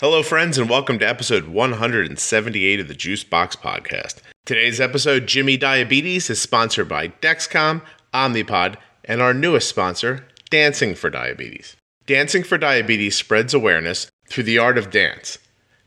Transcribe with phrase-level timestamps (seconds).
[0.00, 4.16] Hello, friends, and welcome to episode 178 of the Juice Box Podcast.
[4.44, 7.80] Today's episode, Jimmy Diabetes, is sponsored by Dexcom,
[8.12, 11.76] Omnipod, and our newest sponsor, Dancing for Diabetes.
[12.06, 15.38] Dancing for Diabetes spreads awareness through the art of dance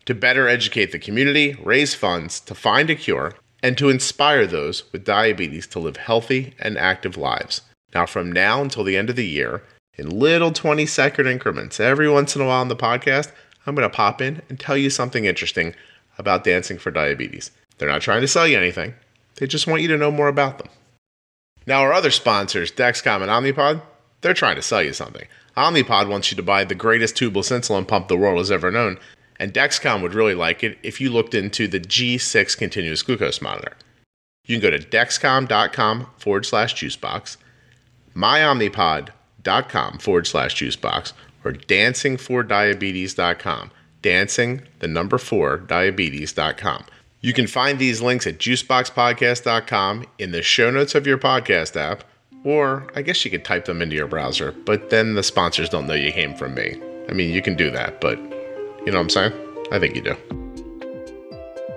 [0.05, 4.89] to better educate the community, raise funds, to find a cure, and to inspire those
[4.93, 7.59] with diabetes to live healthy and active lives.
[7.93, 9.63] Now, from now until the end of the year,
[9.95, 13.33] in little 20 second increments, every once in a while on the podcast,
[13.67, 15.75] I'm going to pop in and tell you something interesting
[16.17, 17.51] about Dancing for Diabetes.
[17.77, 18.95] They're not trying to sell you anything,
[19.35, 20.69] they just want you to know more about them.
[21.67, 23.81] Now, our other sponsors, Dexcom and Omnipod,
[24.21, 25.27] they're trying to sell you something.
[25.55, 28.97] Omnipod wants you to buy the greatest tubeless insulin pump the world has ever known,
[29.39, 33.73] and Dexcom would really like it if you looked into the G6 continuous glucose monitor.
[34.45, 37.37] You can go to dexcom.com forward slash juicebox,
[38.15, 43.71] myomnipod.com forward slash juicebox, or dancingfordiabetes.com.
[44.01, 46.85] Dancing, the number four, diabetes.com.
[47.21, 52.03] You can find these links at juiceboxpodcast.com in the show notes of your podcast app,
[52.43, 55.87] or I guess you could type them into your browser, but then the sponsors don't
[55.87, 56.79] know you came from me.
[57.09, 59.33] I mean, you can do that, but you know what I'm saying?
[59.71, 60.15] I think you do.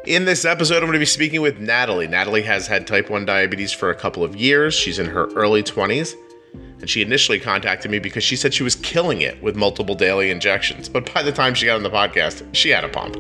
[0.06, 2.08] In this episode, I'm going to be speaking with Natalie.
[2.08, 4.74] Natalie has had type 1 diabetes for a couple of years.
[4.74, 6.14] She's in her early 20s.
[6.53, 10.31] And she initially contacted me because she said she was killing it with multiple daily
[10.31, 10.89] injections.
[10.89, 13.17] But by the time she got on the podcast, she had a pump.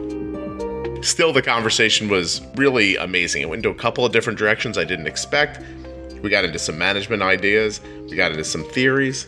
[1.04, 3.42] Still, the conversation was really amazing.
[3.42, 5.60] It went into a couple of different directions I didn't expect.
[6.22, 9.26] We got into some management ideas, we got into some theories,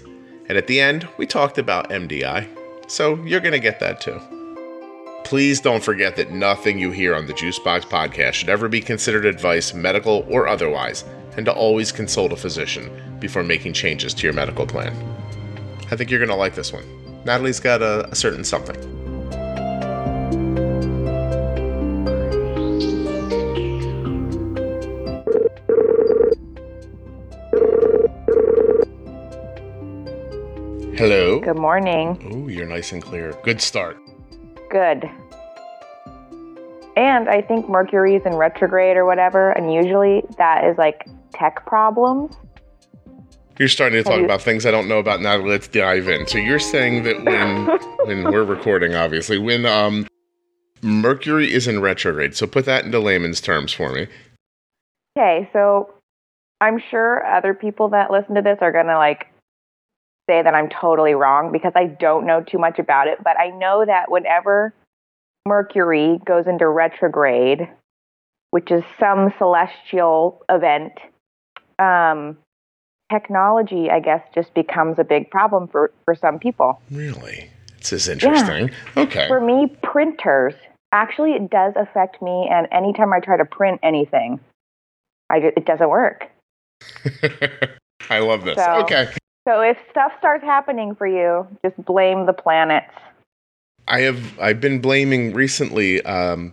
[0.48, 2.46] and at the end, we talked about MDI.
[2.88, 4.20] So you're going to get that too.
[5.24, 9.24] Please don't forget that nothing you hear on the Juicebox podcast should ever be considered
[9.24, 11.04] advice, medical or otherwise,
[11.36, 14.94] and to always consult a physician before making changes to your medical plan.
[15.90, 16.84] I think you're going to like this one.
[17.24, 18.76] Natalie's got a, a certain something.
[30.96, 31.40] Hello.
[31.40, 32.32] Good morning.
[32.32, 33.34] Ooh, you're nice and clear.
[33.42, 33.96] Good start.
[34.70, 35.10] Good.
[36.96, 41.06] And I think Mercury is in retrograde or whatever, and usually that is like
[41.42, 42.36] tech problems.
[43.58, 45.36] You're starting to talk you- about things I don't know about now.
[45.36, 46.26] Let's dive in.
[46.26, 47.66] So you're saying that when
[48.06, 50.06] when we're recording, obviously, when um
[50.82, 52.34] Mercury is in retrograde.
[52.34, 54.08] So put that into layman's terms for me.
[55.16, 55.92] Okay, so
[56.60, 59.26] I'm sure other people that listen to this are going to like
[60.28, 63.50] say that I'm totally wrong because I don't know too much about it, but I
[63.50, 64.74] know that whenever
[65.46, 67.68] Mercury goes into retrograde,
[68.50, 70.92] which is some celestial event,
[71.78, 72.36] um,
[73.10, 76.80] technology, I guess, just becomes a big problem for, for some people.
[76.90, 77.50] Really?
[77.78, 78.70] This is interesting.
[78.96, 79.26] Okay.
[79.28, 80.54] For me, printers,
[80.92, 82.48] actually, it does affect me.
[82.50, 84.40] And anytime I try to print anything,
[85.30, 86.26] I, it doesn't work.
[88.10, 88.56] I love this.
[88.56, 89.12] So- okay.
[89.48, 92.94] So if stuff starts happening for you, just blame the planets.
[93.88, 96.52] I have I've been blaming recently um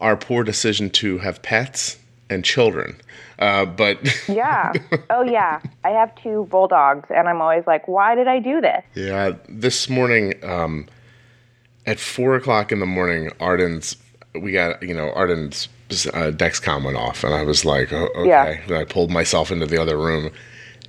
[0.00, 1.98] our poor decision to have pets
[2.30, 2.96] and children.
[3.38, 3.98] Uh, but
[4.28, 4.72] Yeah.
[5.10, 5.60] oh, yeah.
[5.84, 8.82] I have two bulldogs, and I'm always like, why did I do this?
[8.94, 10.86] Yeah, this morning, um,
[11.86, 13.96] at four o'clock in the morning, Arden's
[14.40, 18.28] we got you know Arden's uh, Dexcom went off, and I was like, oh, okay.
[18.28, 18.46] Yeah.
[18.66, 20.30] And I pulled myself into the other room,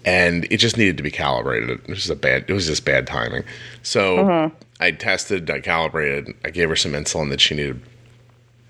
[0.05, 1.69] and it just needed to be calibrated.
[1.71, 2.45] It was just a bad.
[2.47, 3.43] It was just bad timing.
[3.81, 7.81] So I tested, I calibrated, I gave her some insulin that she needed.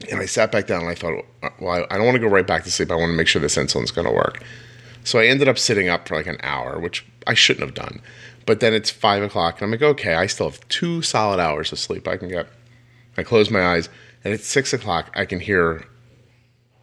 [0.10, 1.26] And I sat back down and I thought,
[1.60, 2.92] well, I don't want to go right back to sleep.
[2.92, 4.44] I want to make sure this insulin's going to work.
[5.04, 8.02] So I ended up sitting up for like an hour, which I shouldn't have done.
[8.46, 11.72] But then it's five o'clock, and I'm like, okay, I still have two solid hours
[11.72, 12.48] of sleep I can get.
[13.18, 13.90] I close my eyes,
[14.24, 15.86] and at six o'clock, I can hear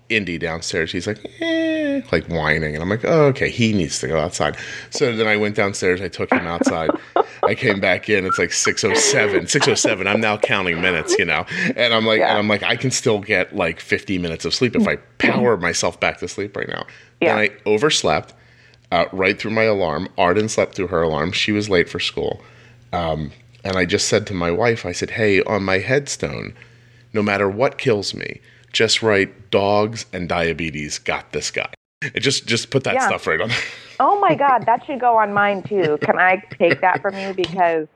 [0.08, 0.91] Indy downstairs.
[0.92, 4.56] He's like, eh, like whining, and I'm like, oh, okay, he needs to go outside.
[4.91, 6.00] So then I went downstairs.
[6.00, 6.91] I took him outside.
[7.42, 8.24] I came back in.
[8.26, 9.46] It's like 607.
[9.48, 10.06] 607.
[10.06, 11.44] I'm now counting minutes, you know.
[11.76, 12.31] And I'm like, Yeah.
[12.31, 15.56] and I'm like, I can still get like 50 minutes of sleep if I power
[15.56, 16.87] myself back to sleep right now.
[17.20, 17.34] Yeah.
[17.37, 18.34] Then I overslept
[18.90, 20.08] uh, right through my alarm.
[20.16, 21.32] Arden slept through her alarm.
[21.32, 22.40] She was late for school.
[22.93, 23.31] Um,
[23.64, 26.55] and I just said to my wife, I said, hey, on my headstone,
[27.12, 28.40] no matter what kills me,
[28.73, 31.73] just write dogs and diabetes got this guy.
[32.03, 33.06] It just just put that Yeah.
[33.06, 33.50] stuff right on.
[34.00, 35.99] Oh my God, that should go on mine too.
[36.03, 37.35] Can I take that from you?
[37.35, 37.88] Because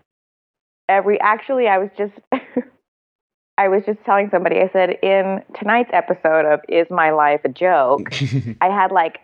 [0.89, 2.13] every actually, I was just
[3.57, 4.57] I was just telling somebody.
[4.57, 8.13] I said in tonight's episode of "Is My Life a Joke,"
[8.61, 9.21] I had like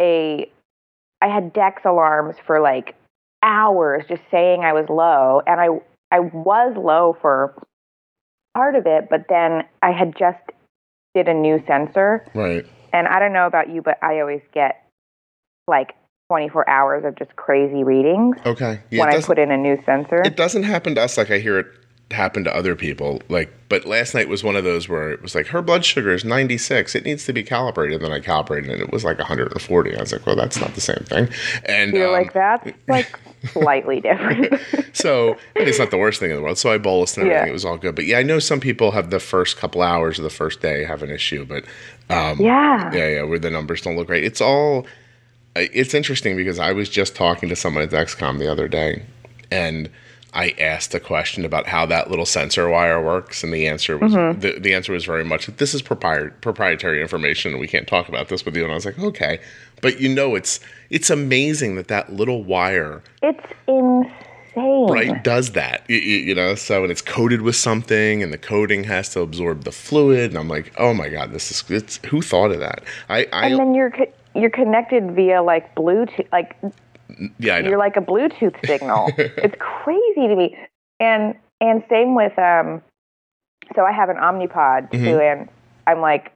[0.00, 0.50] a
[1.20, 2.94] I had Dex alarms for like
[3.42, 5.68] hours, just saying I was low, and I
[6.10, 7.54] I was low for
[8.54, 10.38] part of it, but then I had just
[11.14, 12.26] did a new sensor.
[12.34, 12.66] Right.
[12.92, 14.86] And I don't know about you, but I always get
[15.66, 15.94] like
[16.28, 18.80] 24 hours of just crazy readings Okay.
[18.90, 20.22] Yeah, when I put in a new sensor.
[20.24, 21.66] It doesn't happen to us like I hear it
[22.10, 23.22] happen to other people.
[23.28, 26.12] Like, but last night was one of those where it was like her blood sugar
[26.12, 26.94] is 96.
[26.94, 28.02] It needs to be calibrated.
[28.02, 29.96] And Then I calibrated and it was like 140.
[29.96, 31.28] I was like, well, that's not the same thing.
[31.64, 34.60] And You're um, like, that's like slightly different.
[34.92, 36.58] so it's not the worst thing in the world.
[36.58, 37.46] So I bolused and everything.
[37.46, 37.50] Yeah.
[37.50, 37.94] It was all good.
[37.94, 40.84] But yeah, I know some people have the first couple hours of the first day
[40.84, 41.44] have an issue.
[41.44, 41.64] But
[42.10, 42.92] um, yeah.
[42.94, 44.22] yeah, yeah, where the numbers don't look right.
[44.22, 44.86] It's all.
[45.56, 49.04] It's interesting because I was just talking to someone at Dexcom the other day,
[49.52, 49.88] and
[50.34, 54.12] I asked a question about how that little sensor wire works, and the answer was
[54.12, 54.40] mm-hmm.
[54.40, 58.08] the, the answer was very much this is propri- proprietary information, and we can't talk
[58.08, 58.64] about this with you.
[58.64, 59.40] And I was like, okay,
[59.80, 60.60] but you know, it's
[60.90, 64.12] it's amazing that that little wire It's insane.
[64.56, 68.38] right does that you, you you know so and it's coated with something and the
[68.38, 71.96] coating has to absorb the fluid and i'm like oh my god this is it's
[72.06, 76.30] who thought of that i i And then you're co- you're connected via like Bluetooth,
[76.32, 76.56] like
[77.38, 79.10] yeah i know you're like a Bluetooth signal.
[79.16, 80.56] it's crazy to me.
[81.00, 82.82] And and same with um
[83.74, 85.32] so I have an Omnipod too Mhm.
[85.32, 85.48] and
[85.86, 86.32] I'm like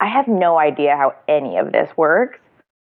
[0.00, 2.38] I have no idea how any of this works,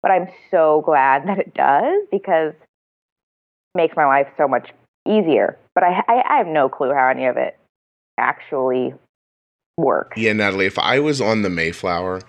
[0.04, 4.70] but I'm so glad that it does because it makes my life so much
[5.08, 5.58] easier.
[5.74, 7.58] But I I, I have no clue how any of it
[8.18, 8.94] actually
[9.78, 10.18] works.
[10.18, 12.22] yeah natalie if i was on the mayflower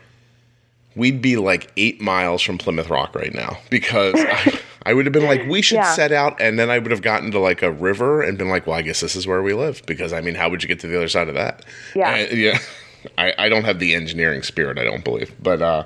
[0.97, 5.13] we'd be like eight miles from plymouth rock right now because I, I would have
[5.13, 5.93] been like we should Yeah.
[5.95, 8.67] set out and then i would have gotten to like a river and been like
[8.67, 10.81] well i guess this is where we live because i mean how would you get
[10.81, 12.13] to the other side of that Yeah.
[12.13, 12.59] Uh, yeah
[13.19, 15.85] I, I don't have the engineering spirit i don't believe but uh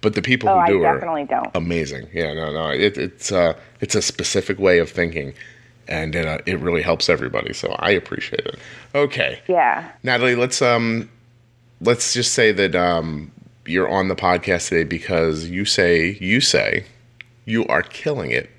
[0.00, 1.48] but the people oh, who I do are definitely don't.
[1.54, 2.08] amazing.
[2.12, 5.32] Yeah, no, no, it, it's uh, it's a specific way of thinking,
[5.88, 7.54] and it, uh, it really helps everybody.
[7.54, 8.58] So I appreciate it.
[8.94, 9.90] Okay, Yeah.
[10.02, 11.08] Natalie, let's um,
[11.80, 13.32] let's just say that um,
[13.64, 16.84] you're on the podcast today because you say you say
[17.44, 18.50] you are killing it.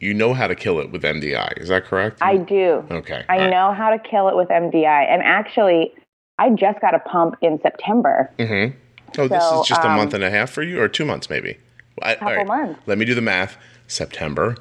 [0.00, 1.58] You know how to kill it with MDI.
[1.58, 2.18] Is that correct?
[2.22, 2.84] I do.
[2.90, 3.24] okay.
[3.28, 3.50] I right.
[3.50, 5.10] know how to kill it with MDI.
[5.10, 5.92] And actually,
[6.38, 8.32] I just got a pump in September.
[8.38, 8.76] Mm-hmm.
[9.18, 11.28] Oh, this is just a um, month and a half for you, or two months
[11.28, 11.58] maybe.
[12.02, 12.80] I, Couple months.
[12.86, 13.56] Let me do the math.
[13.88, 14.54] September.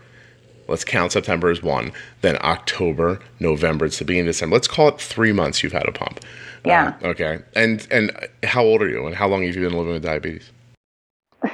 [0.68, 1.92] Let's count September as one.
[2.22, 3.86] Then October, November.
[3.86, 4.56] It's the beginning of December.
[4.56, 5.64] Let's call it three months.
[5.64, 6.22] You've had a pump.
[6.66, 6.96] Yeah.
[7.04, 7.40] Okay.
[7.56, 8.12] And and
[8.44, 9.06] how old are you?
[9.06, 10.52] And how long have you been living with diabetes?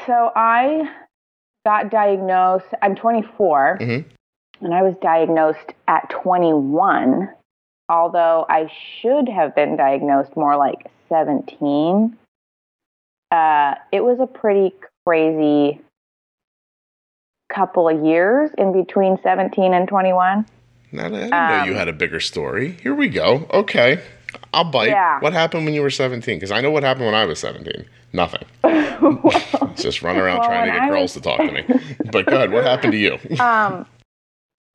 [0.07, 0.89] So I
[1.65, 4.05] got diagnosed, I'm 24, Mhm.
[4.61, 7.29] and I was diagnosed at 21,
[7.89, 12.17] although I should have been diagnosed more like 17.
[13.31, 14.73] Uh, it was a pretty
[15.07, 15.79] crazy
[17.49, 20.45] couple of years in between 17 and 21.
[20.91, 22.71] Not, I didn't know you Um, had a bigger story.
[22.83, 23.47] Here we go.
[23.53, 23.99] Okay.
[24.53, 24.89] I'll bite.
[24.89, 25.19] Yeah.
[25.19, 26.37] What happened when you were 17?
[26.37, 27.85] Because I know what happened when I was 17.
[28.13, 28.43] Nothing.
[29.75, 31.63] Just run around Well, trying to get I girls was- to talk to me.
[32.11, 32.51] But good.
[32.51, 33.13] What happened to you?
[33.39, 33.85] um,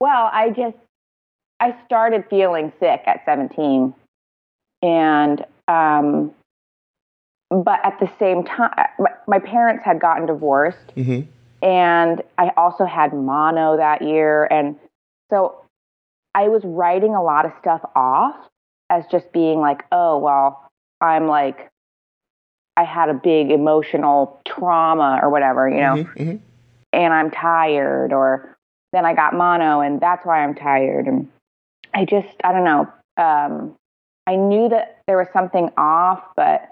[0.00, 0.76] well, I just
[1.60, 3.94] I started feeling sick at 17,
[4.82, 6.32] and um,
[7.50, 11.20] but at the same time, my, my parents had gotten divorced, hmm
[11.60, 14.76] and I also had mono that year, and
[15.30, 15.64] so
[16.34, 18.36] I was writing a lot of stuff off
[18.90, 20.68] as just being like, oh well,
[21.00, 21.68] I'm like.
[22.78, 26.36] I had a big emotional trauma or whatever, you know hmm
[26.92, 28.56] and I'm tired, or
[28.92, 31.06] then I got mono and that's why I'm tired.
[31.06, 31.28] And
[31.94, 32.90] I just, I don't know.
[33.16, 33.74] Um,
[34.26, 36.68] I knew that there was something off, but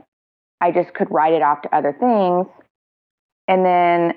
[0.60, 2.46] I just could write it off to other things.
[3.48, 4.14] And then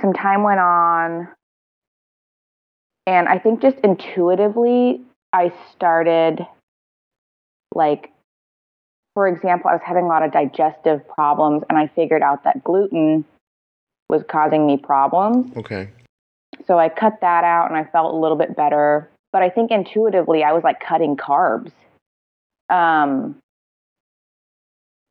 [0.00, 1.28] some time went on,
[3.06, 5.02] and I think just intuitively,
[5.32, 6.46] I started
[7.74, 8.11] like
[9.14, 12.64] for example, I was having a lot of digestive problems, and I figured out that
[12.64, 13.24] gluten
[14.08, 15.54] was causing me problems.
[15.56, 15.90] Okay.
[16.66, 19.10] So I cut that out, and I felt a little bit better.
[19.32, 21.72] But I think intuitively, I was like cutting carbs,
[22.70, 23.36] um,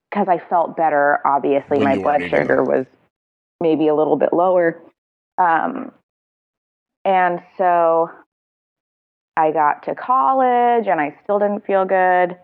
[0.09, 1.19] because I felt better.
[1.25, 2.85] Obviously, When my blood sugar was
[3.59, 4.79] maybe a little bit lower,
[5.37, 5.91] um,
[7.05, 8.09] and so
[9.37, 12.37] I got to college, and I still didn't feel good.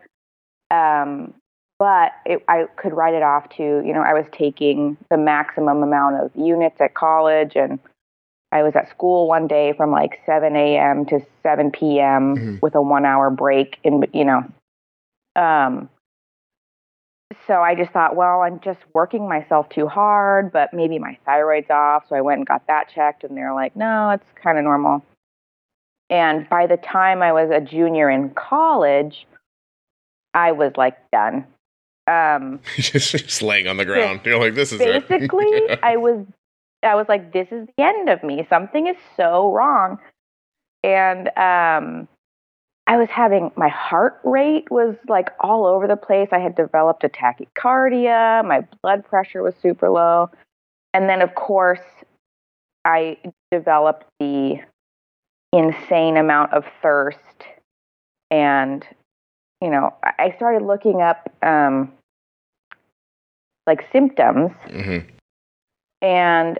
[0.70, 1.34] Um,
[1.80, 5.84] but it, I could write it off to, you know, I was taking the maximum
[5.84, 7.80] amount of units at college and
[8.52, 11.06] I was at school one day from like 7 a.m.
[11.08, 12.36] to 7 p.m.
[12.36, 12.62] Mhm.
[12.62, 14.44] with a one hour break in, you know.
[15.36, 15.90] Um,
[17.46, 21.70] so I just thought, well, I'm just working myself too hard, but maybe my thyroid's
[21.70, 22.08] off.
[22.08, 25.04] So I went and got that checked and they're like, no, it's kind of normal.
[26.10, 29.28] And by the time I was a junior in college,
[30.34, 31.46] I was like done.
[32.08, 34.22] Um, just, laying on the ground.
[34.24, 35.08] You're like, this is it.
[35.08, 35.76] basically Yeah.
[35.84, 36.26] i was
[36.84, 40.00] i was like this is the end of me something is so wrong
[40.84, 42.08] and um
[42.88, 47.04] i was having my heart rate was like all over the place i had developed
[47.04, 50.30] a tachycardia my blood pressure was super low
[50.94, 51.82] and then of course
[52.86, 53.18] i
[53.52, 54.60] developed the
[55.52, 57.44] insane amount of thirst
[58.32, 58.86] and
[59.62, 61.92] you know i started looking up um
[63.66, 65.00] like symptoms hmm
[66.02, 66.60] and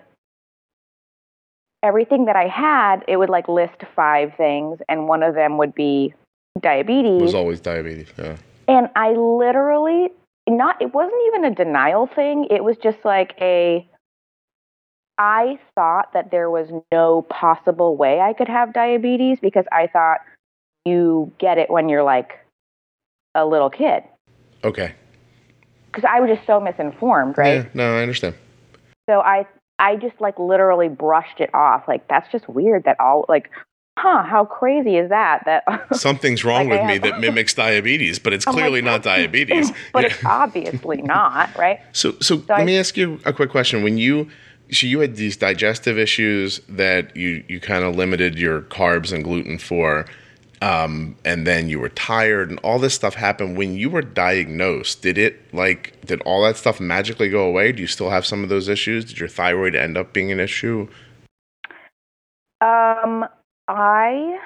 [1.84, 5.76] everything that I had, it would like list five things, and one of them would
[5.76, 6.14] be
[6.60, 7.22] diabetes.
[7.22, 8.08] It was always diabetes.
[8.18, 8.38] Yeah.
[8.68, 10.10] and I literally
[10.50, 12.48] not it wasn't even a denial thing.
[12.50, 13.88] It was just like a
[15.20, 20.20] I thought that there was no possible way I could have diabetes because I thought
[20.86, 22.40] you get it when you're like
[23.38, 24.04] a little kid.
[24.66, 24.94] Okay.
[25.92, 27.64] Because I was just so misinformed, right?
[27.64, 27.70] Yeah.
[27.74, 28.36] No, I understand.
[29.10, 29.46] So I
[29.80, 31.88] I just like literally brushed it off.
[31.88, 33.50] Like that's just weird that all like
[34.00, 35.42] huh, how crazy is that?
[35.46, 35.64] That
[35.96, 39.72] Something's wrong Like with me that mimics diabetes, but it's I'm like, clearly not diabetes.
[39.94, 41.80] but it's obviously not, right?
[41.94, 43.82] So, so, So let I- me ask you a quick question.
[43.84, 44.30] When you,
[44.72, 49.24] so you had these digestive issues that you you kind of limited your carbs and
[49.24, 50.06] gluten for,
[50.62, 53.58] um, and then you were tired and all this stuff happened.
[53.58, 57.72] When you were diagnosed, did it like did all that stuff magically go away?
[57.72, 59.06] Do you still have some of those issues?
[59.06, 60.88] Did your thyroid end up being an issue?
[62.60, 63.26] Um
[63.68, 64.40] I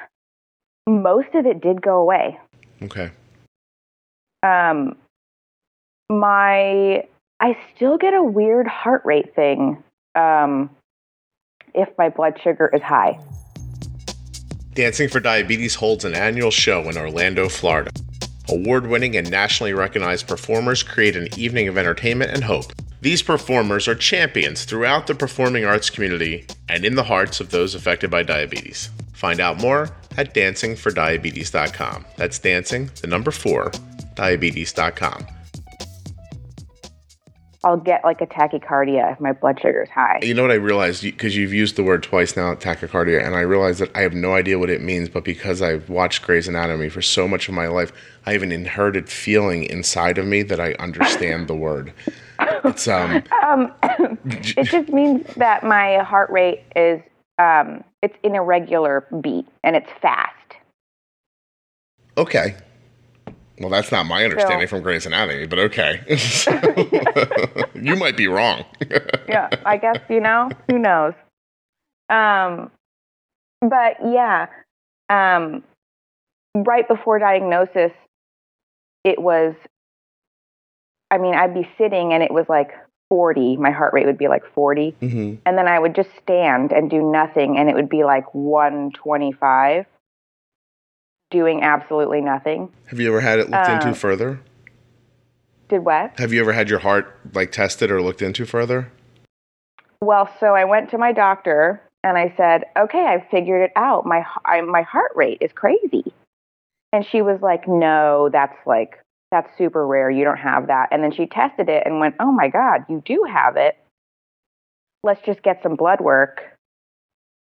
[0.87, 2.39] most of it did go away.
[2.81, 3.11] Okay.
[4.43, 4.97] Um
[6.09, 7.05] my
[7.39, 9.81] I still get a weird heart rate thing
[10.15, 10.69] um
[11.73, 13.17] if my blood sugar is high.
[14.73, 17.91] Dancing for Diabetes holds an annual show in Orlando, Florida.
[18.47, 22.71] Award winning and nationally recognized performers create an evening of entertainment and hope.
[23.01, 27.75] These performers are champions throughout the performing arts community and in the hearts of those
[27.75, 28.89] affected by diabetes.
[29.11, 32.05] Find out more at dancingfordiabetes.com.
[32.15, 33.71] That's dancing, the number four,
[34.15, 35.27] diabetes.com.
[37.63, 40.19] I'll get like a tachycardia if my blood sugar is high.
[40.23, 43.41] You know what I realized because you've used the word twice now, tachycardia, and I
[43.41, 45.09] realized that I have no idea what it means.
[45.09, 47.91] But because I've watched Grey's Anatomy for so much of my life,
[48.25, 51.93] I have an inherited feeling inside of me that I understand the word.
[52.39, 53.73] It's um, Um,
[54.25, 57.01] it just means that my heart rate is
[57.37, 60.35] um, it's in a regular beat and it's fast.
[62.17, 62.55] okay.
[63.61, 66.01] Well, that's not my understanding from Grey's Anatomy, but okay.
[67.75, 68.65] you might be wrong.
[69.27, 71.13] Yeah, I guess you know who knows.
[72.09, 72.71] Um,
[73.61, 74.47] but yeah,
[75.09, 75.63] um,
[76.55, 77.91] right before diagnosis,
[79.03, 79.53] it was.
[81.11, 82.71] I mean, I'd be sitting and it was like
[83.09, 83.57] forty.
[83.57, 84.95] My heart rate would be like forty.
[84.99, 88.33] hmm and then I would just stand and do nothing, and it would be like
[88.33, 89.85] 125,
[91.31, 92.71] doing absolutely nothing.
[92.87, 94.39] Have you ever had it looked into Um, further?
[95.69, 96.19] Did what?
[96.19, 98.91] Have you ever had your heart like tested or looked into further?
[100.01, 104.05] Well, so I went to my doctor and I said, "Okay, I figured it out.
[104.05, 106.13] My I, my heart rate is crazy,"
[106.91, 108.99] and she was like, "No, that's like
[109.31, 110.09] that's super rare.
[110.09, 113.01] You don't have that." And then she tested it and went, "Oh my God, you
[113.05, 113.77] do have it.
[115.03, 116.41] Let's just get some blood work,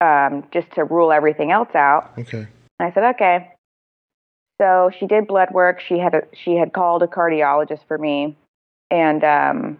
[0.01, 2.47] um, just to rule everything else out." Okay.
[2.79, 3.53] And I said, okay.
[4.61, 5.81] So she did blood work.
[5.81, 8.37] She had a, she had called a cardiologist for me,
[8.91, 9.79] and um,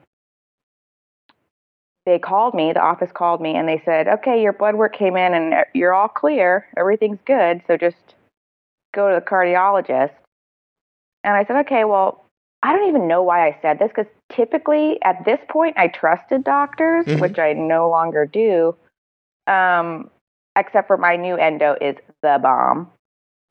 [2.05, 2.73] they called me.
[2.73, 5.95] The office called me, and they said, okay, your blood work came in, and you're
[5.95, 6.67] all clear.
[6.77, 7.63] Everything's good.
[7.67, 8.15] So just
[8.95, 10.13] go to the cardiologist.
[11.25, 12.25] And I said, okay, well,
[12.63, 16.45] I don't even know why I said this because typically at this point I trusted
[16.45, 17.21] doctors, Mhm.
[17.21, 18.77] which I no longer do.
[19.47, 20.11] Um,
[20.57, 22.91] except for my new endo is the bomb.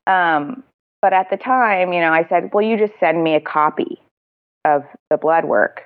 [0.07, 0.63] Um,
[1.05, 4.01] but at the time, you know, I said, well, you just send me a copy
[4.65, 5.83] of the blood work.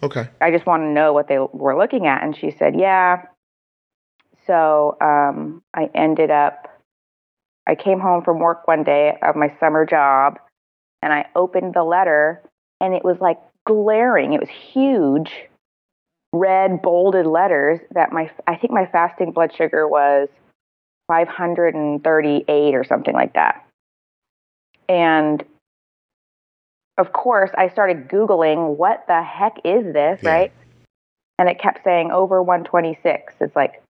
[0.00, 0.28] Okay.
[0.40, 2.22] I just want to know what they were looking at.
[2.22, 3.22] And she said, yeah.
[4.46, 6.68] So um, I ended up,
[7.66, 10.38] I came home from work one day of my summer job
[11.02, 12.40] and I opened the letter
[12.80, 14.34] and it was like glaring.
[14.34, 15.32] It was huge,
[16.32, 20.28] red, bolded letters that my, I think my fasting blood sugar was
[21.08, 23.66] 538 or something like that.
[24.90, 25.44] And
[26.98, 30.30] of course, I started Googling what the heck is this, Yeah.
[30.30, 30.52] right?
[31.38, 33.34] And it kept saying over 126.
[33.40, 33.82] It's like,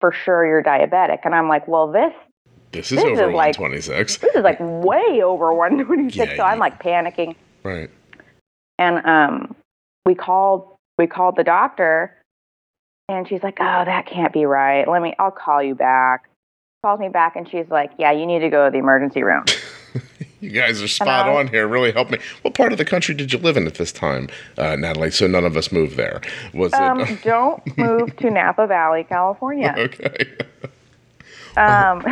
[0.00, 1.18] for sure you're diabetic.
[1.24, 2.14] And I'm like, well, this
[2.72, 4.18] This is This over is like- 126.
[4.18, 6.16] this is like way over 126.
[6.30, 7.34] Yeah, so I'm like panicking.
[7.64, 7.90] Right.
[8.78, 9.56] And um,
[10.06, 12.16] we called we called the doctor,
[13.08, 14.86] and she's like, "Oh, that can't be right.
[14.88, 15.14] Let me.
[15.18, 16.28] I'll call you back."
[16.84, 19.44] Calls me back, and she's like, "Yeah, you need to go to the emergency room."
[20.40, 21.68] You guys are spot on here.
[21.68, 22.18] Really helped me.
[22.40, 25.10] What part of the country did you live in at this time, uh, Natalie?
[25.10, 26.22] So none of us moved there.
[26.54, 29.74] Was um, it don't move to Napa Valley, California.
[29.78, 30.38] okay?
[31.58, 32.02] Um,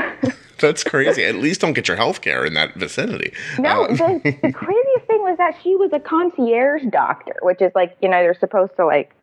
[0.58, 1.24] That's crazy.
[1.24, 3.32] At least don't get your health care in that vicinity.
[3.58, 7.72] no, Uh, the, the craziest thing was that she was a concierge doctor, which is
[7.74, 9.14] like you know they're supposed to like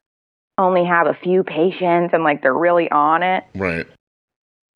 [0.58, 3.44] only have a few patients and like they're really on it.
[3.54, 3.86] right.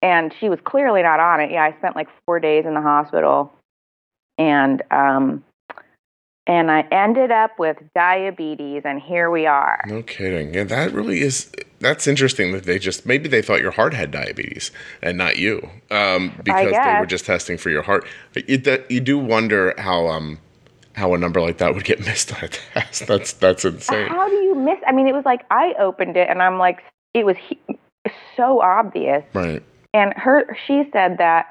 [0.03, 1.49] and she was clearly not on it.
[1.51, 3.53] Yeah, I spent like four days in the hospital,
[4.39, 5.43] and um,
[6.47, 9.83] and I ended up with diabetes, and here we are.
[9.85, 10.55] No kidding.
[10.55, 11.51] Yeah, that really is.
[11.79, 14.71] That's interesting that they just maybe they thought your heart had diabetes
[15.03, 18.07] and not you, um, because they were just testing for your heart.
[18.33, 20.39] But you, that, you do wonder how um
[20.93, 23.05] how a number like that would get missed on a test.
[23.05, 24.07] That's that's insane.
[24.07, 24.79] How do you miss?
[24.87, 26.79] I mean, it was like I opened it, and I'm like,
[27.13, 27.59] it was he-
[28.35, 29.23] so obvious.
[29.33, 29.61] Right.
[29.93, 31.47] And her, she said that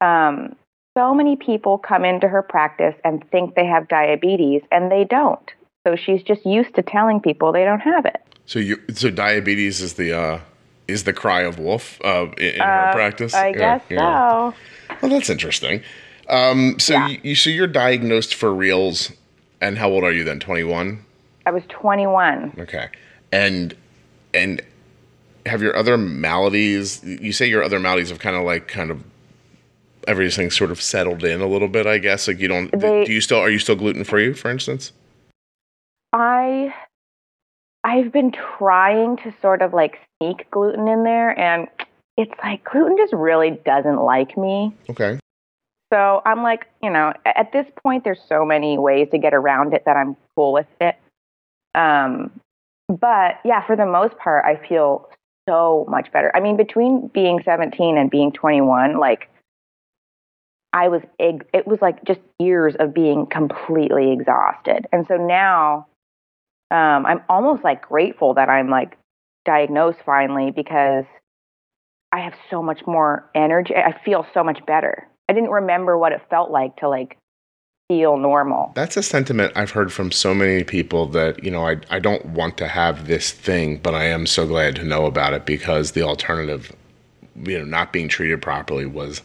[0.00, 0.54] um,
[0.96, 5.50] so many people come into her practice and think they have diabetes, and they don't.
[5.86, 8.16] So she's just used to telling people they don't have it.
[8.46, 10.40] So you so diabetes is the uh
[10.86, 13.34] is the cry of wolf uh, in, in her Uh, practice.
[13.34, 14.28] I Yeah, guess yeah.
[14.50, 14.54] so.
[15.00, 15.82] Well, that's interesting.
[16.28, 17.08] Um, so Yeah.
[17.08, 19.12] you, you so you're diagnosed for reals,
[19.60, 20.40] and how old are you then?
[20.40, 21.04] Twenty one.
[21.46, 22.54] I was 21.
[22.58, 22.88] Okay.
[23.32, 23.74] And
[24.32, 24.62] and
[25.46, 29.04] have your other maladies you say your other maladies have kind of like kind of
[30.06, 32.28] everything sort of settled in a little bit, I guess.
[32.28, 34.92] Like you don't They- do you still are you still gluten free, for instance?
[36.12, 36.74] I
[37.82, 41.68] I've been trying to sort of like sneak gluten in there and
[42.16, 44.72] it's like gluten just really doesn't like me.
[44.88, 45.18] Okay.
[45.92, 49.74] So I'm like, you know, at this point there's so many ways to get around
[49.74, 50.96] it that I'm cool with it.
[51.74, 52.30] Um
[52.88, 55.08] but yeah, for the most part I feel
[55.48, 56.30] so much better.
[56.34, 59.28] I mean, between being 17 and being 21, like
[60.74, 64.86] I was it was like just years of being completely exhausted.
[64.92, 65.86] And so now
[66.72, 68.98] um, I'm almost like grateful that I'm like
[69.44, 71.04] diagnosed finally because
[72.10, 73.72] I have so much more energy.
[73.76, 75.08] I feel so much better.
[75.28, 77.18] I didn't remember what it felt like to like
[77.88, 78.72] feel normal.
[78.74, 82.26] That's a sentiment I've heard from so many people that, you know, I, I don't
[82.26, 85.92] want to have this thing, but I am so glad to know about it because
[85.92, 86.72] the alternative,
[87.36, 89.22] you know, not being treated properly was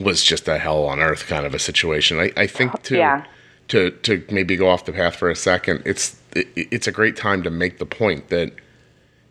[0.00, 2.18] was just a hell on earth kind of a situation.
[2.18, 2.82] I, I think uh-huh.
[2.84, 3.24] to Yeah.
[3.68, 7.16] to to maybe go off the path for a second, it's it, it's a great
[7.16, 8.52] time to make the point that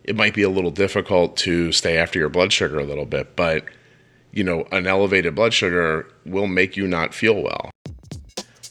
[0.03, 3.35] it might be a little difficult to stay after your blood sugar a little bit,
[3.35, 3.65] but
[4.31, 7.71] you know, an elevated blood sugar will make you not feel well.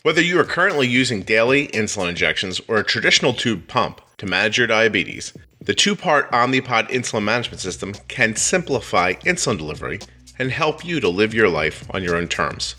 [0.03, 4.57] Whether you are currently using daily insulin injections or a traditional tube pump to manage
[4.57, 9.99] your diabetes, the two part Omnipod insulin management system can simplify insulin delivery
[10.39, 12.75] and help you to live your life on your own terms.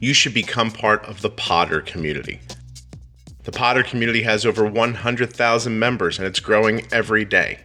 [0.00, 2.40] You should become part of the Podder community.
[3.44, 7.60] The Podder community has over 100,000 members and it's growing every day.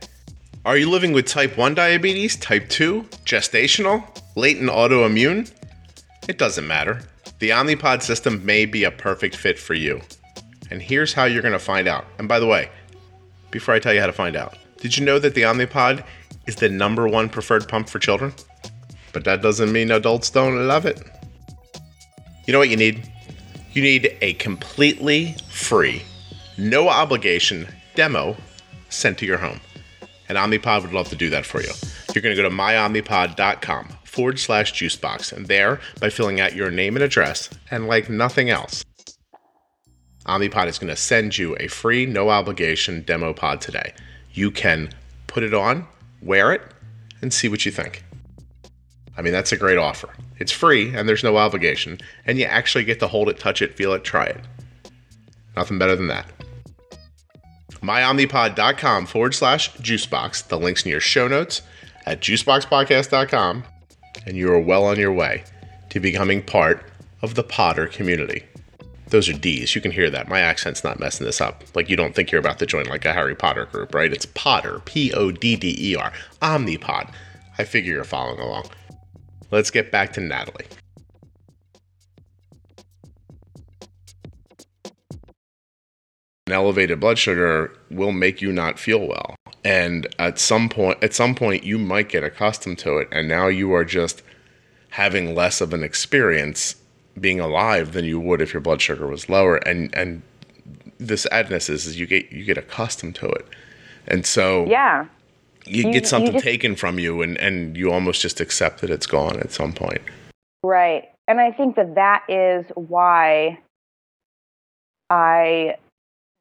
[0.64, 5.52] Are you living with type 1 diabetes, type 2, gestational, latent autoimmune?
[6.28, 7.02] It doesn't matter.
[7.40, 10.02] The Omnipod system may be a perfect fit for you.
[10.70, 12.06] And here's how you're going to find out.
[12.20, 12.70] And by the way,
[13.50, 16.06] before I tell you how to find out, did you know that the Omnipod
[16.46, 18.34] is the number one preferred pump for children?
[19.14, 21.02] But that doesn't mean adults don't love it.
[22.46, 23.10] You know what you need?
[23.74, 26.02] You need a completely free,
[26.58, 28.36] no obligation demo
[28.90, 29.60] sent to your home.
[30.28, 31.72] And Omnipod would love to do that for you.
[32.14, 35.32] You're going to go to myomnipod.com forward slash juicebox.
[35.32, 38.84] And there, by filling out your name and address, and like nothing else,
[40.26, 43.94] Omnipod is going to send you a free, no obligation demo pod today.
[44.34, 44.90] You can
[45.28, 45.88] put it on,
[46.22, 46.62] wear it,
[47.22, 48.04] and see what you think.
[49.22, 50.10] I mean, that's a great offer.
[50.40, 53.76] It's free and there's no obligation, and you actually get to hold it, touch it,
[53.76, 54.42] feel it, try it.
[55.56, 56.26] Nothing better than that.
[57.84, 60.48] MyOmnipod.com forward slash juicebox.
[60.48, 61.62] The link's in your show notes
[62.08, 63.64] at juiceboxpodcast.com,
[64.26, 65.44] and you are well on your way
[65.92, 66.84] to becoming part
[67.22, 68.44] of the Podder community.
[69.10, 69.76] Those are D's.
[69.76, 70.30] You can hear that.
[70.30, 71.64] My accent's not messing this up.
[71.76, 74.12] Like you don't think you're about to join like a Harry Potter group, right?
[74.12, 77.14] It's Podder, P O D D E R, Omnipod.
[77.60, 78.66] I figure you're following along.
[79.52, 80.66] Let's get back to Natalie.
[86.48, 89.36] An elevated blood sugar will make you not feel well.
[89.64, 93.48] And at some point at some point you might get accustomed to it and now
[93.48, 94.24] you are just
[94.92, 96.76] having less of an experience
[97.20, 99.58] being alive than you would if your blood sugar was lower.
[99.58, 100.24] And and
[100.98, 103.46] the sadness is, is you get you get accustomed to it,
[104.08, 105.08] and so Yeah.
[105.66, 108.82] You, You- get you something just- taken from you, and and you almost just accept
[108.82, 110.02] that it's gone at some point.
[110.64, 111.10] Right.
[111.28, 113.60] And I think that that is why
[115.10, 115.76] I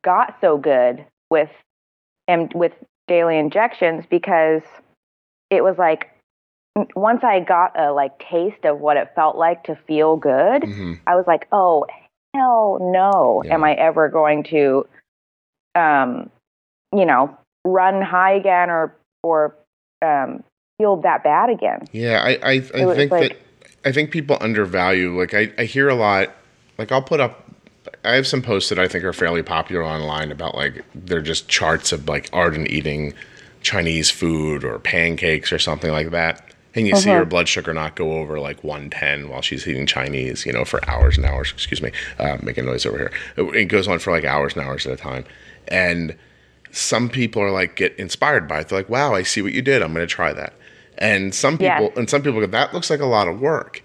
[0.05, 1.51] got so good with
[2.29, 2.73] and with
[3.09, 4.63] daily injections because
[5.51, 6.11] it was like
[6.95, 10.95] once I got a like taste of what it felt like to feel good, hmm
[11.07, 11.87] I was like, "Oh,
[12.35, 13.43] hell no.
[13.45, 13.55] Yeah.
[13.55, 14.87] Am I ever going to
[15.75, 16.31] um
[16.93, 19.55] you know, run high again or or
[20.03, 20.43] um
[20.79, 23.37] feel that bad again?" Yeah, I I, I think like- that
[23.85, 25.19] I think people undervalue.
[25.19, 26.31] Like I I hear a lot.
[26.79, 27.45] Like I'll put up.
[28.05, 31.49] I have some posts that I think are fairly popular online about like they're just
[31.49, 33.15] charts of like Arden eating
[33.63, 36.47] Chinese food or pancakes or something like that.
[36.75, 37.21] And you see Uh-huh.
[37.21, 40.79] her blood sugar not go over like 110 while she's eating Chinese, you know, for
[40.89, 41.51] hours and hours.
[41.53, 43.13] Excuse me, uh, making noise over here.
[43.37, 45.25] It, it goes on for like hours and hours at a time.
[45.69, 46.17] And
[46.73, 48.69] some people are like get inspired by it.
[48.69, 49.83] They're like, "Wow, I see what you did.
[49.83, 50.55] I'm going to try that."
[50.99, 51.93] And some people Yes.
[51.97, 53.83] and some people go, "That looks like a lot of work."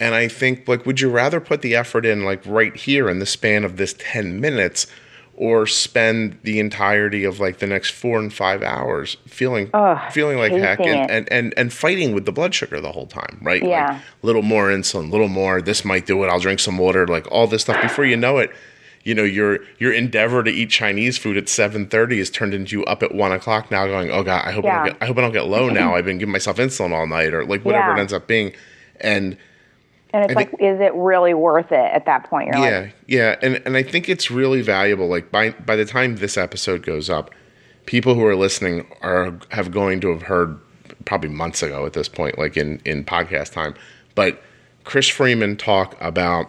[0.00, 3.20] And I think like, would you rather put the effort in like right here in
[3.20, 4.86] the span of this 10 minutes,
[5.36, 9.68] or spend the entirety of like the next four and five hours feeling
[10.12, 13.38] feeling like heck and, and, and and fighting with the blood sugar the whole time,
[13.42, 13.62] right?
[13.62, 13.92] Yeah.
[13.94, 15.60] Like little more insulin, little more.
[15.60, 16.28] This might do it.
[16.28, 17.06] I'll drink some water.
[17.06, 17.80] Like all this stuff.
[17.82, 18.50] Before you know it,
[19.04, 22.78] you know your your endeavor to eat Chinese food at seven thirty is turned into
[22.78, 25.06] you up at one o'clock now, going, oh god, I hope I don't get I
[25.06, 25.94] hope I don't get low now.
[25.94, 28.52] I've been giving myself insulin all night, or like whatever it ends up being,
[29.00, 29.36] and
[30.12, 32.48] And it's I like, is it really worth it at that point?
[32.54, 35.06] You're yeah, like, yeah, and and I think it's really valuable.
[35.06, 37.30] Like by by the time this episode goes up,
[37.84, 40.58] people who are listening are have going to have heard
[41.04, 43.74] probably months ago at this point, like in in podcast time.
[44.14, 44.42] But
[44.84, 46.48] Chris Freeman talk about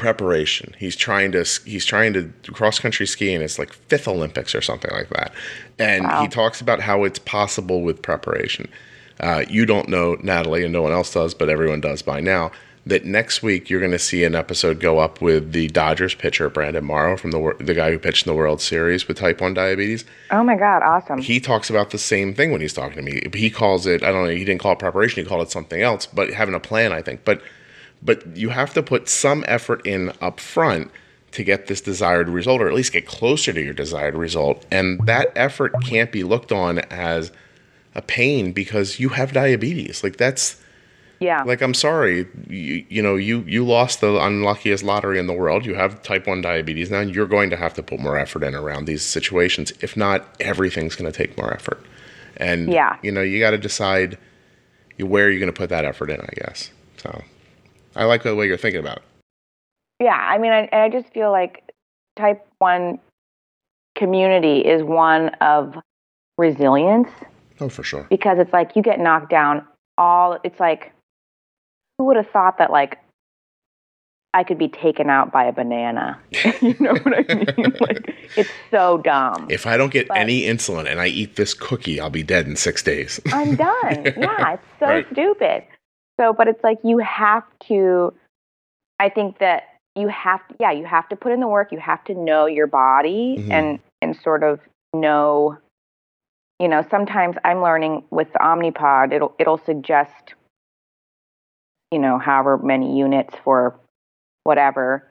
[0.00, 0.74] preparation.
[0.78, 3.42] He's trying to he's trying to cross country ski skiing.
[3.42, 5.32] It's like fifth Olympics or something like that,
[5.78, 6.22] and Wow.
[6.22, 8.68] he talks about how it's possible with preparation.
[9.20, 12.50] Uh, you don't know Natalie, and no one else does, but everyone does by now.
[12.86, 16.48] That next week you're going to see an episode go up with the Dodgers pitcher
[16.48, 19.52] Brandon Morrow from the the guy who pitched in the World Series with type one
[19.52, 21.20] diabetes oh my God, awesome.
[21.20, 23.20] he talks about the same thing when he's talking to me.
[23.34, 24.30] He calls it I don't know.
[24.30, 25.22] He didn't call it preparation.
[25.22, 26.06] He called it something else.
[26.06, 27.22] But having a plan, I think.
[27.26, 27.42] But
[28.02, 30.90] but you have to put some effort in up front
[31.32, 34.66] to get this desired result, or at least get closer to your desired result.
[34.70, 37.30] And that effort can't be looked on as
[37.94, 40.02] a pain because you have diabetes.
[40.02, 40.60] Like that's
[41.20, 41.42] yeah.
[41.44, 45.66] like I'm sorry, you, you know you you lost the unluckiest lottery in the world.
[45.66, 47.00] You have type one diabetes now.
[47.00, 49.72] And you're going to have to put more effort in around these situations.
[49.82, 51.84] If not, everything's going to take more effort.
[52.38, 52.96] And Yeah.
[53.02, 54.18] you know you got to decide
[54.98, 56.20] where you're going to put that effort in.
[56.20, 57.22] I guess so.
[57.96, 59.02] I like the way you're thinking about it.
[60.00, 61.62] Yeah, I mean, I, I just feel like
[62.16, 62.98] type 1
[63.96, 65.74] community is one of
[66.38, 67.08] resilience
[67.60, 68.06] Oh, for sure.
[68.08, 69.66] because it's like you get knocked down
[69.98, 70.92] all, it's like,
[71.98, 72.98] who would have thought that, like,
[74.32, 76.18] I could be taken out by a banana?
[76.62, 77.74] you know what I mean?
[77.80, 79.48] like, it's so dumb.
[79.50, 82.46] If I don't get But- any insulin and I eat this cookie, I'll be dead
[82.46, 83.20] in six days.
[83.32, 84.04] I'm done.
[84.16, 85.06] Yeah, it's so Right.
[85.12, 85.64] stupid.
[86.20, 88.12] So, but it's like you have to,
[88.98, 89.62] I think that
[89.96, 91.72] you have, to, yeah, you have to put in the work.
[91.72, 93.50] You have to know your body Mhm.
[93.50, 94.60] and, and sort of
[94.92, 95.56] know,
[96.58, 100.34] you know, sometimes I'm learning with the Omnipod, it'll, it'll suggest,
[101.90, 103.80] you know, however many units for
[104.44, 105.06] whatever.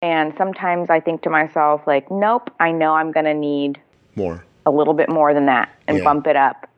[0.00, 3.80] And sometimes I think to myself, like, nope, I know I'm going to need
[4.14, 4.44] More.
[4.64, 6.04] a little bit more than that and Yeah.
[6.04, 6.68] bump it up.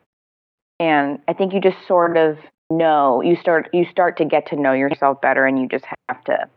[0.79, 2.39] And I think you just sort of
[2.69, 6.23] know you start you start to get to know yourself better, and you just have
[6.25, 6.47] to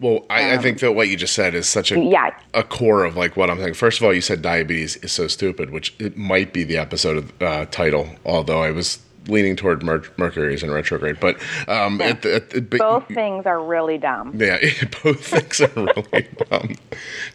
[0.00, 2.62] Well, I, I Um, think that what you just said is such a yeah a
[2.62, 3.74] core of like what I'm saying.
[3.74, 7.16] First of all, you said diabetes is so stupid, which it might be the episode
[7.18, 11.20] of, uh, title, although I was leaning toward Mer- Mercury is in retrograde.
[11.20, 11.36] But
[11.68, 14.32] um, at the, at the, but- both things are really dumb.
[14.36, 14.56] yeah,
[15.02, 16.76] both things are really dumb.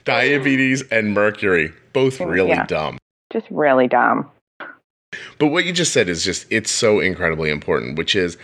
[0.05, 2.65] Diabetes and Mercury, both really Yeah.
[2.65, 2.97] dumb.
[3.31, 4.29] Just really dumb.
[5.39, 8.37] But what you just said is just it's so incredibly important, which is,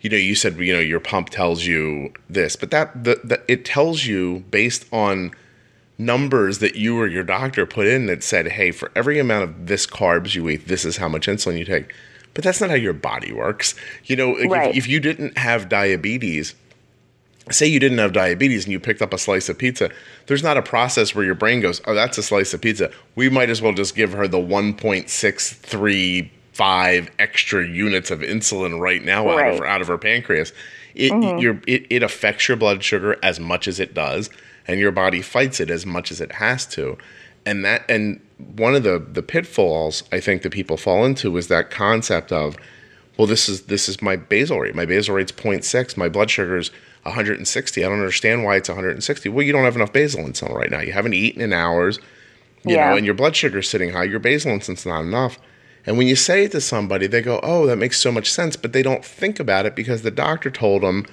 [0.00, 3.42] you know, you said you know your pump tells you this, but that the, the
[3.48, 5.32] it tells you based on
[5.96, 9.66] numbers that you or your doctor put in that said, hey, for every amount of
[9.66, 11.94] this carbs you eat, this is how much insulin you take.
[12.34, 13.76] But that's not how your body works.
[14.04, 14.70] You know, Right.
[14.70, 16.56] if, if you didn't have diabetes,
[17.50, 19.90] say you didn't have diabetes and you picked up a slice of pizza,
[20.26, 22.90] there's not a process where your brain goes, oh, that's a slice of pizza.
[23.16, 29.28] We might as well just give her the 1.635 extra units of insulin right now
[29.28, 30.54] out of her out of her pancreas.
[30.94, 31.38] it mm-hmm.
[31.38, 34.30] your it, it affects your blood sugar as much as it does,
[34.66, 36.96] and your body fights it as much as it has to.
[37.44, 38.20] And that and
[38.56, 42.56] one of the the pitfalls I think that people fall into is that concept of,
[43.18, 44.74] well, this is this is my basal rate.
[44.74, 45.98] My basal rate's 0.6.
[45.98, 46.70] My blood sugar's
[47.04, 47.84] 160.
[47.84, 49.28] I don't understand why it's 160.
[49.28, 50.80] Well, you don't have enough basal insulin right now.
[50.80, 51.98] You haven't eaten in hours,
[52.64, 52.90] you Yeah.
[52.90, 54.04] know, and your blood sugar's sitting high.
[54.04, 55.38] Your basal insulin's not enough.
[55.86, 58.56] And when you say it to somebody, they go, "Oh, that makes so much sense,"
[58.56, 61.04] but they don't think about it because the doctor told them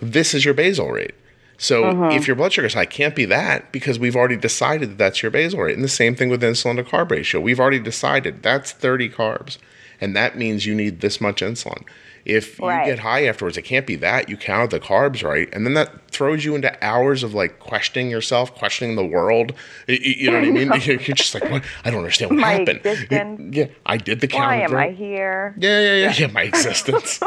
[0.00, 1.14] this is your basal rate.
[1.56, 2.10] So uh-huh.
[2.12, 5.22] if your blood sugar's high, it can't be that because we've already decided that that's
[5.22, 5.76] your basal rate.
[5.76, 7.40] And the same thing with insulin to carb ratio.
[7.40, 9.58] We've already decided that's 30 carbs,
[10.00, 11.84] and that means you need this much insulin.
[12.24, 12.86] If you Right.
[12.86, 14.28] get high afterwards, it can't be that.
[14.28, 18.10] You counted the carbs right, and then that throws you into hours of like questioning
[18.10, 19.52] yourself, questioning the world.
[19.88, 20.68] Y- y- You know what I mean?
[20.82, 21.64] You're you're just like, what?
[21.84, 22.80] I don't understand what My happened.
[22.84, 23.56] existence.
[23.56, 24.44] Yeah, I did the count.
[24.46, 24.90] Why am right.
[24.90, 25.54] I here?
[25.58, 26.26] Yeah, yeah, yeah, yeah.
[26.28, 27.20] My existence.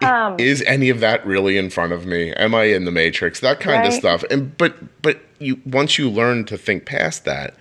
[0.00, 2.32] Um, is any of that really in front of me?
[2.34, 3.40] Am I in the matrix?
[3.40, 4.24] That kind of stuff.
[4.30, 7.54] And but but you once you learn to think past that,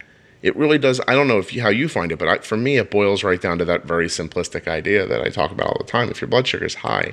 [0.47, 0.99] it really does.
[1.07, 3.23] I don't know if you, how you find it, but I, for me, it boils
[3.23, 6.09] right down to that very simplistic idea that I talk about all the time.
[6.09, 7.11] If your blood sugar is high,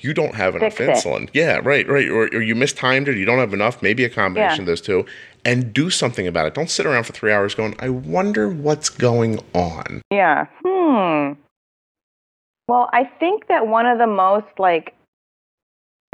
[0.00, 1.08] you don't have enough Fix it.
[1.08, 1.30] insulin.
[1.32, 2.08] Yeah, right, right.
[2.08, 3.16] Or, or you mistimed it.
[3.16, 3.82] You don't have enough.
[3.82, 4.62] Maybe a combination Yeah.
[4.62, 5.06] of those two.
[5.44, 6.54] And do something about it.
[6.54, 10.02] Don't sit around for three hours going, I wonder what's going on.
[10.10, 10.46] Yeah.
[10.64, 11.32] Hmm.
[12.68, 14.94] Well, I think that one of the most like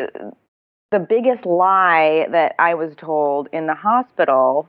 [0.00, 0.06] uh,
[0.90, 4.68] the biggest lie that I was told in the hospital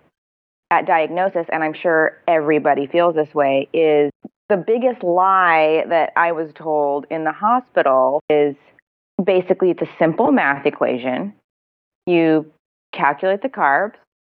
[0.73, 4.11] at diagnosis, and I'm sure everybody feels this way, is
[4.49, 8.55] the biggest lie that I was told in the hospital is
[9.23, 11.33] basically it's a simple math equation.
[12.05, 12.51] You
[12.91, 13.93] calculate the carbs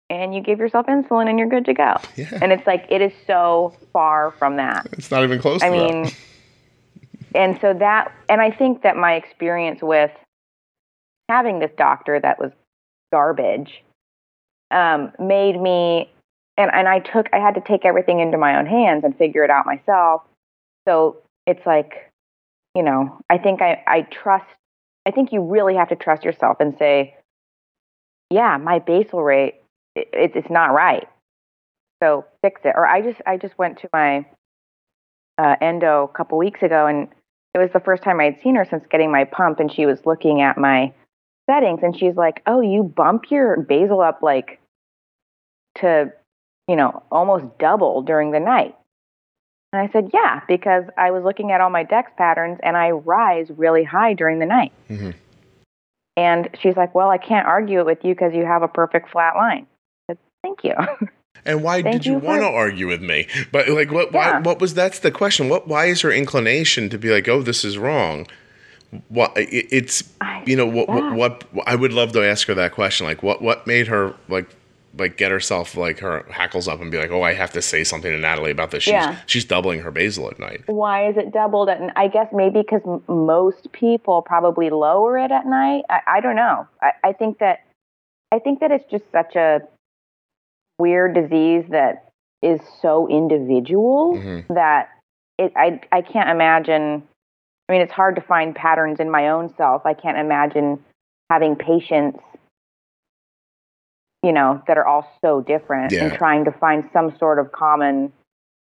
[0.09, 1.97] and you give yourself insulin and you're good to go.
[2.17, 2.39] Yeah.
[2.41, 4.87] And it's like it is so far from that.
[4.93, 5.93] It's not even close I to that.
[5.93, 6.13] mean,
[7.35, 10.11] and so that, and I think that my experience with
[11.29, 12.53] having this doctor that was
[13.13, 13.83] garbage
[14.71, 16.11] um, made me,
[16.57, 19.45] and, and I took, I had to take everything into my own hands and figure
[19.45, 20.23] it out myself.
[20.89, 22.11] So it's like,
[22.75, 24.47] you know, I think I, I trust,
[25.07, 27.15] I think you really have to trust yourself and say,
[28.31, 29.63] yeah, my basal rate,
[29.95, 31.09] it, it's not right.
[32.03, 32.75] So fix it.
[32.75, 34.27] Or I just, I just went to my,
[35.39, 37.09] uh, endo a couple weeks ago, and
[37.55, 39.87] it was the first time I had seen her since getting my pump, and she
[39.87, 40.93] was looking at my
[41.49, 44.61] settings, and she's like, "Oh, you bump your basal up like
[45.77, 46.13] to,
[46.69, 48.75] you know, almost double during the night."
[49.73, 52.91] And I said, "Yeah, because I was looking at all my dex patterns, and I
[52.91, 55.15] rise really high during the night." Mhm.
[56.17, 59.11] And she's like, "Well, I can't argue it with you because you have a perfect
[59.11, 59.67] flat line."
[60.09, 60.75] I said, "Thank you."
[61.45, 63.29] And why Thank did you, you want to argue with me?
[63.53, 64.11] But like, what?
[64.13, 64.31] Why?
[64.31, 64.41] Yeah.
[64.41, 64.75] What was?
[64.75, 65.49] That's the question.
[65.49, 65.69] What?
[65.69, 68.27] Why is her inclination to be like, oh, this is wrong?
[69.09, 69.37] What?
[69.37, 71.15] It, it's I- you know what, yeah.
[71.15, 71.45] what?
[71.53, 71.69] What?
[71.69, 73.07] I would love to ask her that question.
[73.07, 73.43] Like, what?
[73.43, 74.56] What made her like?
[74.99, 77.85] Like get herself like her hackles up and be like, oh, I have to say
[77.85, 78.83] something to Natalie about this.
[78.85, 79.19] She's Yeah.
[79.27, 80.63] she's doubling her basal at night.
[80.67, 85.31] why is it doubled at i guess maybe because m- most people probably lower it
[85.31, 87.65] at night i, I don't know I, I think that
[88.33, 89.61] i think that it's just such a
[90.79, 92.09] weird disease that
[92.43, 94.47] is so individual Mhm.
[94.55, 94.91] that
[95.39, 97.03] it I, I can't imagine
[97.69, 100.83] i mean it's hard to find patterns in my own self i can't imagine
[101.31, 102.21] having patients
[104.23, 108.13] you know that are all so different and trying to find some sort of common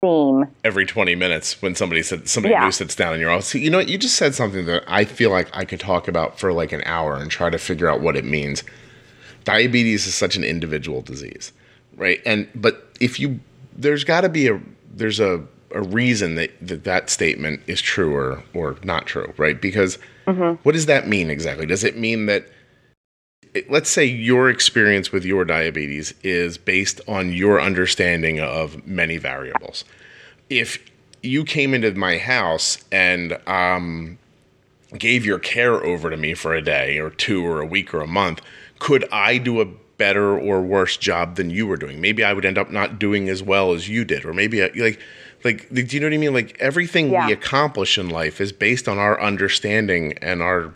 [0.00, 2.64] theme every 20 minutes when somebody said somebody Yeah.
[2.64, 3.54] new sits down in your office.
[3.54, 3.88] You know, what?
[3.88, 6.82] you just said something that I feel like I could talk about for like an
[6.84, 8.64] hour and try to figure out what it means.
[9.44, 11.52] Diabetes is such an individual disease,
[11.96, 12.20] right?
[12.26, 13.40] And but if you
[13.76, 14.60] there's got to be a
[14.92, 19.60] there's a a reason that, that that statement is true or or not true, right?
[19.60, 20.60] Because mm-hmm.
[20.64, 21.66] what does that mean exactly?
[21.66, 22.48] Does it mean that
[23.68, 29.84] let's say your experience with your diabetes is based on your understanding of many variables.
[30.48, 30.78] If
[31.22, 34.18] you came into my house and um,
[34.98, 38.00] gave your care over to me for a day or two or a week or
[38.00, 38.40] a month,
[38.78, 39.66] could I do a
[39.98, 42.00] better or worse job than you were doing?
[42.00, 44.70] Maybe I would end up not doing as well as you did, or maybe I,
[44.76, 45.00] like.
[45.44, 46.32] Like, do you know what I mean?
[46.34, 47.26] Like everything Yeah.
[47.26, 50.72] we accomplish in life is based on our understanding and our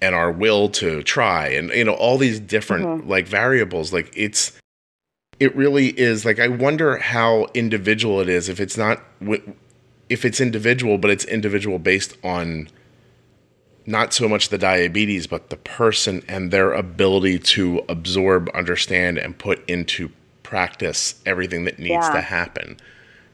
[0.00, 3.08] and our will to try and you know all these different mm-hmm.
[3.08, 4.52] like variables like it's
[5.40, 9.02] it really is like i wonder how individual it is if it's not
[10.08, 12.68] if it's individual but it's individual based on
[13.86, 19.38] not so much the diabetes but the person and their ability to absorb understand and
[19.38, 20.10] put into
[20.42, 22.12] practice everything that needs Yeah.
[22.12, 22.76] to happen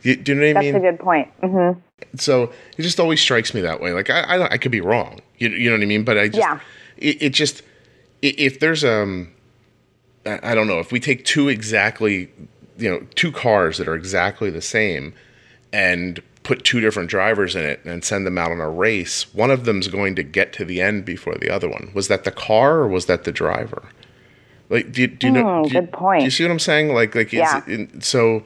[0.05, 0.73] You, do you know what I mean?
[0.75, 1.29] That's a good point.
[1.41, 1.71] hmm
[2.19, 3.93] so it just always strikes me that way.
[3.93, 5.21] Like I, I, I could be wrong.
[5.39, 6.05] You, you know what I mean?
[6.05, 6.61] But I just, Yeah.
[6.99, 7.63] it, it just,
[8.21, 9.33] if there's um,
[10.27, 12.31] I don't know, if we take two exactly,
[12.79, 15.15] you know, two cars that are exactly the same,
[15.73, 19.51] and put two different drivers in it and send them out on a race, one
[19.51, 21.91] of them's going to get to the end before the other one.
[21.95, 23.89] Was that the car or was that the driver?
[24.69, 25.63] Like, do, you- do you know?
[25.63, 26.21] Hmm, do you- good point.
[26.21, 26.93] Do you see what I'm saying?
[26.93, 27.63] Like, like, Yeah.
[27.67, 28.43] it, so.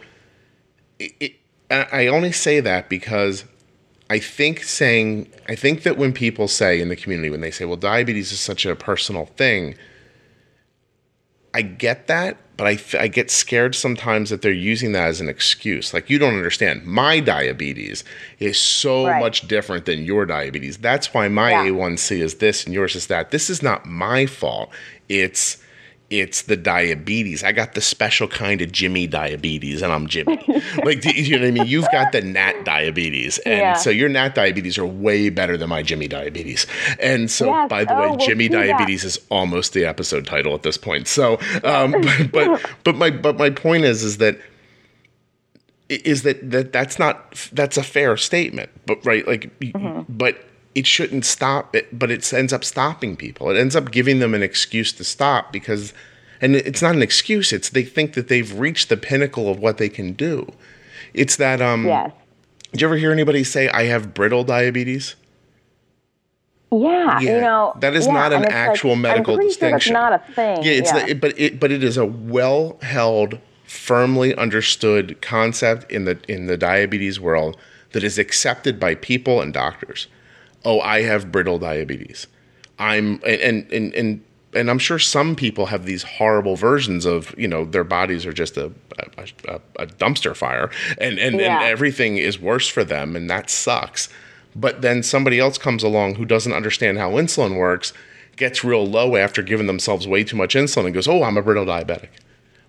[0.99, 1.33] It, it,
[1.71, 3.45] I only say that because
[4.11, 7.65] I think saying I think that when people say in the community when they say,
[7.67, 9.75] "Well, diabetes is such a personal thing,"
[11.53, 15.29] I get that, but I I get scared sometimes that they're using that as an
[15.29, 15.93] excuse.
[15.93, 16.85] Like, you don't understand.
[16.87, 18.05] My diabetes
[18.39, 19.21] is so Right.
[19.21, 20.77] much different than your diabetes.
[20.79, 21.65] That's why my Yeah.
[21.73, 23.31] A1C is this and yours is that.
[23.31, 24.71] This is not my fault.
[25.09, 25.59] It's
[26.11, 27.45] it's the diabetes.
[27.45, 30.37] I got the special kind of Jimmy diabetes, and I'm Jimmy.
[30.85, 31.67] like, do you know what I mean?
[31.67, 33.73] You've got the Nat diabetes, and Yeah.
[33.75, 36.67] so your Nat diabetes are way better than my Jimmy diabetes.
[36.99, 37.69] And so, Yes.
[37.69, 41.09] by the Oh, way, we'll Jimmy diabetes is almost the episode title at this point.
[41.09, 41.93] So, um,
[42.33, 44.39] but, but but my but my point is is that
[45.91, 50.11] is that that that's not that's a fair statement, but right like Mm-hmm.
[50.11, 50.43] but
[50.79, 53.51] it shouldn't stop it, but it ends up stopping people.
[53.51, 55.93] It ends up giving them an excuse to stop because
[56.41, 59.79] and it's not an excuse, it's they think that they've reached the pinnacle of what
[59.79, 60.47] they can do.
[61.15, 62.13] It's that um Yes.
[62.73, 65.17] did you ever hear anybody say I have brittle diabetes?
[66.71, 69.55] Yeah, Yeah, you know that is yeah, not an it's like- actual medical I'm pretty
[69.55, 69.95] sure distinction.
[69.95, 70.63] that's not a thing.
[70.65, 71.07] Yeah, it's yeah.
[71.07, 76.47] Not, but it but it is a well held, firmly understood concept in the in
[76.47, 77.57] the diabetes world
[77.93, 80.09] that is accepted by people and doctors.
[80.65, 82.27] Oh, I have brittle diabetes.
[82.79, 87.49] I'm and and and and I'm sure some people have these horrible versions of you
[87.49, 88.73] know their bodies are just a
[89.17, 91.57] a, a, dumpster fire and and, Yeah.
[91.61, 94.09] and everything is worse for them and that sucks.
[94.57, 97.93] But then somebody else comes along who doesn't understand how insulin works,
[98.37, 101.43] gets real low after giving themselves way too much insulin and goes, "Oh, I'm a
[101.43, 102.09] brittle diabetic."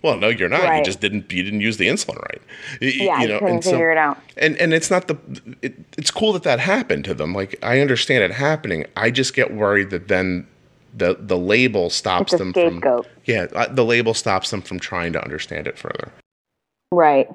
[0.01, 0.77] Well, no, you're not.
[0.77, 2.41] You just didn't you didn't use the insulin right.
[2.81, 4.17] Y- y- Yeah, you couldn't figure it out.
[4.37, 5.17] And and it's not the
[5.61, 7.33] it, it's cool that that happened to them.
[7.33, 8.85] Like I understand it happening.
[8.95, 10.47] I just get worried that then
[10.95, 13.05] the the label stops them scapegoat.
[13.05, 16.11] from yeah uh, the label stops them from trying to understand it further.
[16.91, 17.27] right.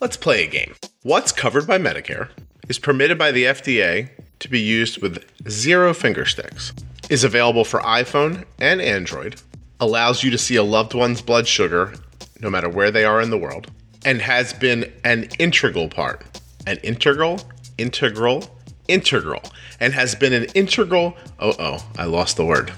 [0.00, 0.74] Let's play a game.
[1.02, 2.28] What's covered by Medicare
[2.68, 6.72] is permitted by the FDA to be used with zero finger sticks,
[7.10, 9.40] is available for iPhone and Android,
[9.80, 11.94] allows you to see a loved one's blood sugar
[12.40, 13.70] no matter where they are in the world,
[14.04, 16.24] and has been an integral part.
[16.66, 17.40] An integral,
[17.78, 19.42] integral, integral,
[19.80, 22.72] and has been an integral, oh, oh, I lost the word.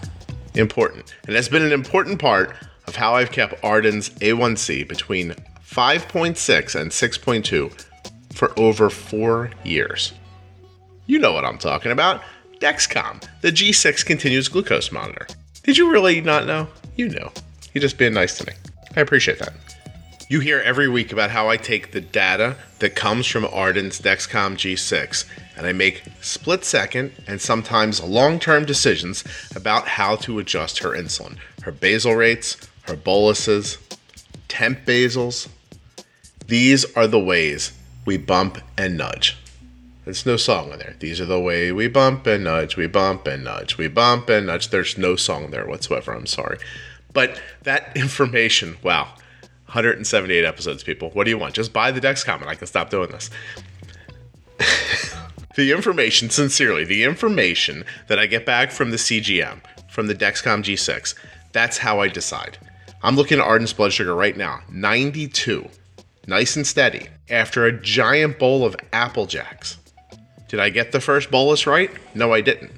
[0.55, 1.15] Important.
[1.27, 2.55] And has been an important part
[2.87, 5.35] of how I've kept Arden's A1C between
[5.65, 7.87] 5.6 and 6.2
[8.33, 10.13] for over four years.
[11.07, 12.23] You know what I'm talking about.
[12.61, 15.27] Dexcom, the G6 continuous glucose monitor.
[15.63, 16.69] Did you really not know?
[17.01, 17.33] You know.
[17.73, 18.53] You're just being nice to me.
[18.95, 19.55] I appreciate that.
[20.29, 24.57] You hear every week about how I take the data that comes from Arden's Dexcom
[24.57, 25.25] G6
[25.57, 29.25] and I make split second and sometimes long term decisions
[29.57, 33.79] about how to adjust her insulin, her basal rates, her boluses,
[34.49, 35.49] temp basals.
[36.49, 37.73] These are the ways
[38.05, 39.39] we bump and nudge.
[40.05, 40.97] There's no song in there.
[40.99, 44.49] These are the way we bump and nudge, we bump and nudge, we bump and
[44.49, 44.69] nudge.
[44.69, 46.13] There's no song there whatsoever.
[46.13, 46.59] I'm sorry.
[47.13, 49.15] But that information, wow,
[49.67, 51.11] 178 episodes, people.
[51.11, 51.55] What do you want?
[51.55, 53.31] Just buy the Dexcom and I can stop doing this.
[55.57, 60.63] the information, sincerely, the information that I get back from the CGM, from the Dexcom
[60.63, 61.15] G6,
[61.53, 62.59] that's how I decide.
[63.03, 65.69] I'm looking at Arden's blood sugar right now, 92,
[66.27, 69.79] nice and steady, after a giant bowl of Apple Jacks.
[70.49, 71.91] Did I get the first bolus right?
[72.15, 72.73] No, I didn't.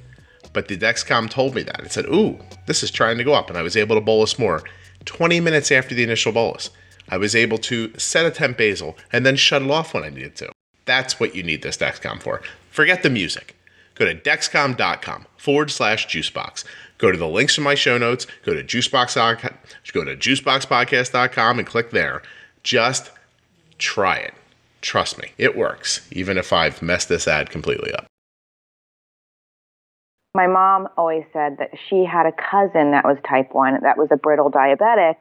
[0.52, 1.80] But the Dexcom told me that.
[1.80, 3.48] It said, ooh, this is trying to go up.
[3.48, 4.62] And I was able to bolus more.
[5.04, 6.70] 20 minutes after the initial bolus,
[7.08, 10.10] I was able to set a temp basal and then shut it off when I
[10.10, 10.52] needed to.
[10.84, 12.42] That's what you need this Dexcom for.
[12.70, 13.56] Forget the music.
[13.94, 16.64] Go to dexcom.com forward slash juicebox.
[16.98, 18.26] Go to the links in my show notes.
[18.44, 19.14] Go to juicebox.
[19.92, 22.22] Go to juiceboxpodcast.com and click there.
[22.62, 23.10] Just
[23.78, 24.34] try it.
[24.80, 28.06] Trust me, it works, even if I've messed this ad completely up.
[30.34, 34.08] My mom always said that she had a cousin that was type 1 that was
[34.10, 35.16] a brittle diabetic.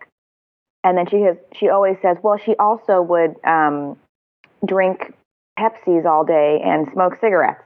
[0.84, 3.98] And then she has she always says, well, she also would um,
[4.66, 5.14] drink
[5.60, 7.62] Pepsis all day and smoke cigarettes.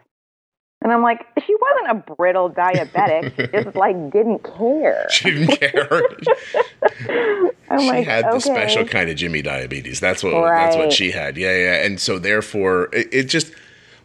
[0.82, 3.36] And I'm like, she wasn't a brittle diabetic.
[3.54, 5.08] she just like didn't care.
[5.10, 6.02] She didn't care.
[7.70, 10.00] I'm she like, had the special kind of Jimmy diabetes.
[10.00, 11.38] That's what that's what she had.
[11.38, 11.86] Yeah, yeah.
[11.86, 13.54] And so therefore, it, it just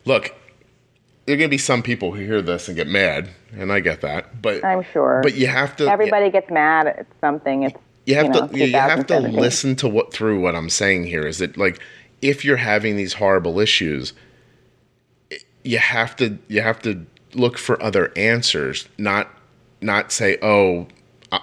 [0.05, 0.35] look.
[1.31, 4.01] There are gonna be some people who hear this and get mad, and I get
[4.01, 4.43] that.
[4.43, 5.21] But I'm sure.
[5.23, 7.63] but you have to Everybody gets mad at something.
[7.63, 11.05] It's you have know, to you have to listen to what through what I'm saying
[11.05, 11.79] here is that like
[12.21, 14.13] if you're having these horrible issues
[15.63, 19.29] you have to you have to look for other answers not
[19.81, 20.89] not say oh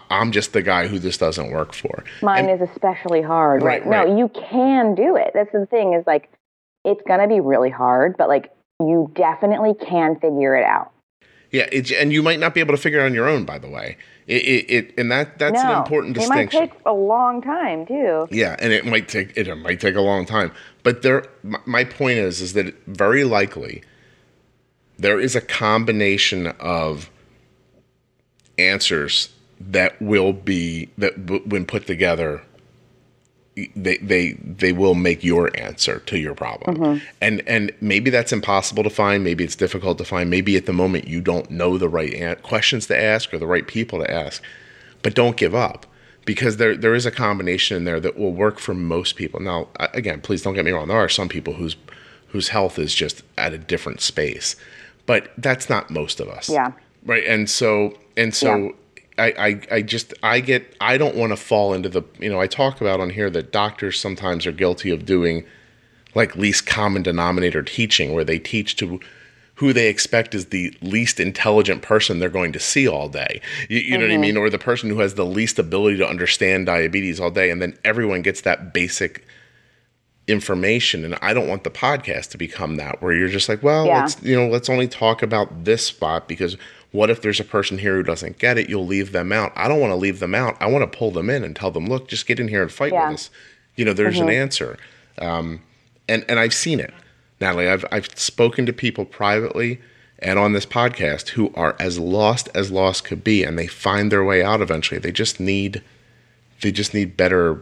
[0.10, 3.64] I'm just the guy who this doesn't work for Mine is especially hard.
[3.64, 4.00] Right, Right.
[4.00, 4.08] right.
[4.10, 5.32] No, you can do it.
[5.34, 6.30] That's the thing is like,
[6.84, 10.92] it's going to be really hard, but like, you definitely can figure it out.
[11.52, 13.58] yeah it, and you might not be able to figure it on your own by
[13.58, 13.98] the way
[14.28, 16.58] it, it, it and that that's no, an important distinction.
[16.58, 18.28] it might take a long time too.
[18.30, 20.52] Yeah, and it might take it might take a long time.
[20.84, 23.84] But there, my, my point is, is that very likely
[25.00, 27.10] there is a combination of
[28.58, 29.30] answers
[29.62, 32.42] that will be that w- when put together
[33.76, 36.78] they they they will make your answer to your problem.
[36.78, 37.06] Mm-hmm.
[37.22, 40.74] And and maybe that's impossible to find maybe it's difficult to find maybe at the
[40.74, 44.12] moment you don't know the right an- questions to ask or the right people to
[44.12, 44.42] ask
[45.02, 45.86] but don't give up
[46.26, 49.40] because there there is a combination in there that will work for most people.
[49.40, 51.76] Now again please don't get me wrong there are some people whose
[52.28, 54.56] whose health is just at a different space
[55.08, 56.50] but that's not most of us.
[56.50, 56.74] Yeah.
[57.06, 57.24] right?
[57.24, 58.76] And so and so
[59.18, 62.40] I, I i just i get i don't want to fall into the you know
[62.40, 65.46] i talk about on here that doctors sometimes are guilty of doing
[66.16, 69.00] like least common denominator teaching where they teach to
[69.58, 73.42] who they expect is the least intelligent person they're going to see all day.
[73.70, 74.22] You, you know what i mm-hmm.
[74.22, 74.38] mean?
[74.38, 77.78] Or the person who has the least ability to understand diabetes all day and then
[77.84, 79.26] everyone gets that basic
[80.28, 81.04] information.
[81.04, 84.02] And I don't want the podcast to become that where you're just like, well, Yeah.
[84.02, 86.56] let's you know, let's only talk about this spot because
[86.92, 88.70] what if there's a person here who doesn't get it?
[88.70, 89.52] You'll leave them out.
[89.56, 90.56] I don't want to leave them out.
[90.60, 92.72] I want to pull them in and tell them, look, just get in here and
[92.72, 93.10] fight Yeah.
[93.10, 93.30] with us.
[93.76, 94.78] You know, there's an answer.
[95.20, 95.62] Um,
[96.08, 96.94] and and I've seen it,
[97.42, 97.68] Natalie.
[97.68, 99.80] I've I've spoken to people privately
[100.20, 104.12] and on this podcast who are as lost as lost could be, and they find
[104.12, 105.00] their way out eventually.
[105.00, 105.84] They just need
[106.62, 107.60] they just need better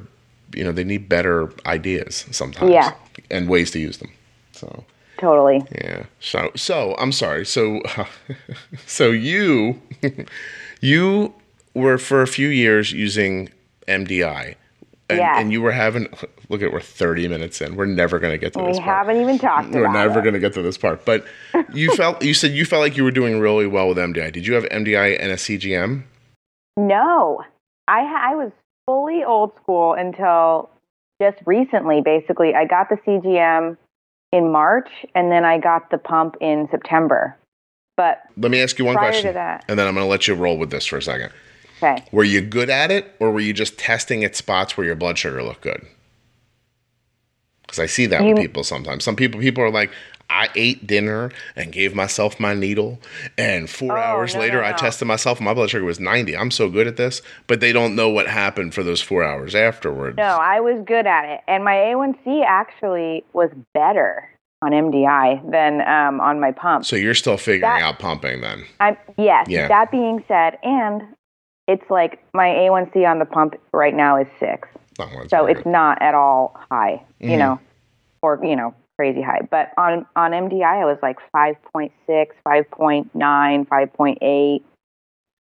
[0.53, 2.93] you know they need better ideas sometimes Yeah.
[3.31, 4.11] and ways to use them
[4.53, 4.85] so
[5.19, 5.61] Totally.
[5.71, 6.05] yeah.
[6.19, 7.45] So so i'm sorry.
[7.45, 7.81] So
[8.85, 9.81] so you
[10.81, 11.33] you
[11.73, 13.49] were for a few years using
[13.87, 14.55] mdi
[15.07, 15.35] and, Yes.
[15.37, 16.07] and you were having
[16.49, 17.75] look at we're 30 minutes in.
[17.75, 18.87] We're never going to get to We this part.
[18.87, 21.05] We haven't even talked we're never going to get to this part.
[21.05, 21.25] But
[21.73, 24.47] you felt you said you felt like you were doing really well with mdi did
[24.47, 26.03] you have mdi and a cgm
[26.77, 27.43] No,
[27.87, 28.51] I I was
[28.87, 30.69] fully old school until
[31.21, 32.01] just recently.
[32.01, 33.77] Basically, I got the CGM
[34.35, 37.35] in March, and then I got the pump in September.
[37.95, 40.35] But let me ask you one question that- and then i'm going to let you
[40.35, 41.31] roll with this for a second
[41.81, 44.95] okay, Were you good at it, or were you just testing at spots where your
[44.95, 45.85] blood sugar looked good?
[47.61, 49.03] Because I see that with people sometimes.
[49.03, 49.91] Some people people are like,
[50.35, 52.99] I ate dinner and gave myself my needle,
[53.37, 56.35] and four Oh, hours no, later no, I tested myself my blood sugar was ninety.
[56.35, 59.55] I'm so good at this, but they don't know what happened for those four hours
[59.55, 60.17] afterwards.
[60.17, 64.29] no, I was good at it, and my A1C actually was better
[64.61, 66.85] on MDI than um, on my pump.
[66.85, 68.65] So you're still figuring That- out pumping then.
[68.79, 69.47] I'm yes.
[69.49, 69.67] Yeah.
[69.69, 71.01] That being said, and
[71.67, 74.67] it's like my A1C on the pump right now is six.
[75.29, 75.65] So it's good.
[75.71, 77.37] not at all high, you Mhm.
[77.39, 77.59] know,
[78.21, 79.41] or you know, crazy high.
[79.49, 84.63] But on on MDI, I was like 5.6, 5.9, 5.8.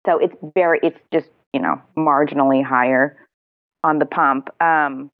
[0.07, 3.16] So it's very, it's just you know, marginally higher
[3.82, 4.51] on the pump.
[4.61, 5.11] Um,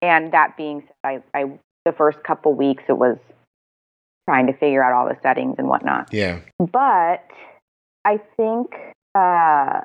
[0.00, 3.18] and that being said, I, I the first couple weeks it was
[4.28, 6.38] trying to figure out all the settings and whatnot yeah.
[6.58, 7.24] but
[8.04, 8.74] I think
[9.14, 9.80] uh,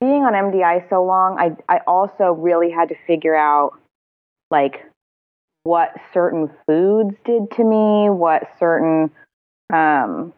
[0.00, 3.78] being on MDI so long, I I also really had to figure out
[4.50, 4.84] like
[5.66, 9.10] what certain foods did to me, what certain
[9.72, 10.32] um,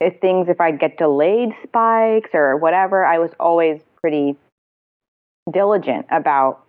[0.00, 3.04] if things if I'd get delayed spikes or whatever.
[3.04, 4.36] I was always pretty
[5.50, 6.62] diligent about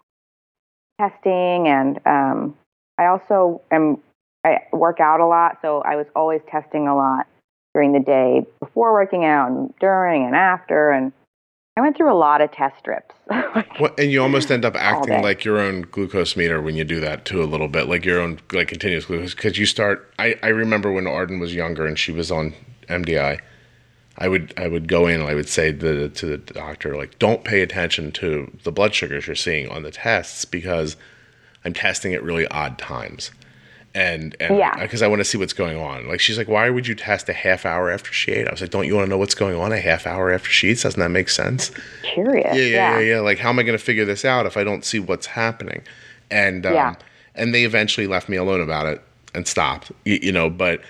[1.02, 2.56] testing, and um,
[2.98, 3.98] I also am
[4.46, 7.28] I work out a lot, so I was always testing a lot
[7.74, 11.12] during the day before working out and during and after and
[11.78, 13.16] I went through a lot of test strips.
[13.78, 17.00] What, and you almost end up acting like your own glucose meter when you do
[17.00, 19.36] that too a little bit, like your own like continuous glucose.
[19.36, 20.12] Because you start.
[20.18, 22.56] I, I remember when Arden was younger and she was on
[22.90, 23.40] MDI.
[24.18, 26.98] I would I would go in and I would say to the, to the doctor
[26.98, 30.98] like, don't pay attention to the blood sugars you're seeing on the tests because
[31.64, 33.30] I'm testing at really odd times.
[33.98, 34.80] And and Yeah.
[34.82, 36.08] because I want to see what's going on.
[36.08, 38.48] Like she's like, why would you test a half hour after she ate?
[38.48, 40.50] I was like, don't you want to know what's going on a half hour after
[40.50, 40.84] she eats?
[40.84, 41.72] Doesn't that make sense?
[42.04, 42.56] Curious.
[42.56, 43.20] Yeah, yeah, yeah, yeah.
[43.20, 45.82] Like, how am I going to figure this out if I don't see what's happening?
[46.30, 46.96] And um, Yeah.
[47.36, 49.02] and they eventually left me alone about it
[49.34, 49.92] and stopped.
[50.06, 50.82] You, you know, but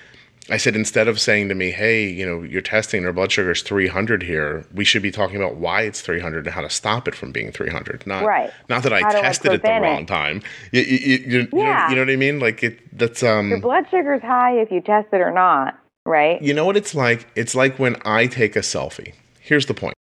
[0.49, 3.51] I said instead of saying to me, "Hey, you know, you're testing your blood sugar
[3.51, 7.07] is 300 here," we should be talking about why it's 300 and how to stop
[7.07, 8.07] it from being 300.
[8.07, 8.51] Not Right.
[8.69, 10.41] Not that I How tested it the prevent wrong time.
[10.71, 11.89] You, you, you, you, know, Yeah.
[11.89, 12.39] you know what I mean?
[12.39, 12.97] Like it.
[12.97, 13.49] That's um.
[13.49, 16.41] Your blood sugar's high if you test it or not, right?
[16.41, 17.27] You know what it's like?
[17.35, 19.13] It's like when I take a selfie.
[19.39, 19.95] Here's the point.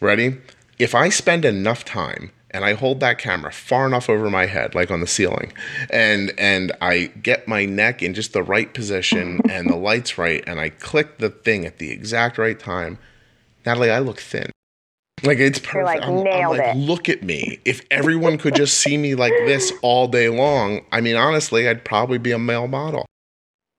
[0.00, 0.38] Ready?
[0.78, 4.74] If I spend enough time and I hold that camera far enough over my head,
[4.74, 5.52] like on the ceiling,
[5.90, 10.42] and and I get my neck in just the right position and the lights right,
[10.46, 12.98] and I click the thing at the exact right time,
[13.64, 14.50] Natalie, I look thin.
[15.22, 15.84] Like it's perfect.
[15.84, 16.78] like, I'm, I'm nailed like, it.
[16.78, 17.60] look at me.
[17.64, 21.84] If everyone could just see me like this all day long, I mean, honestly, I'd
[21.84, 23.06] probably be a male model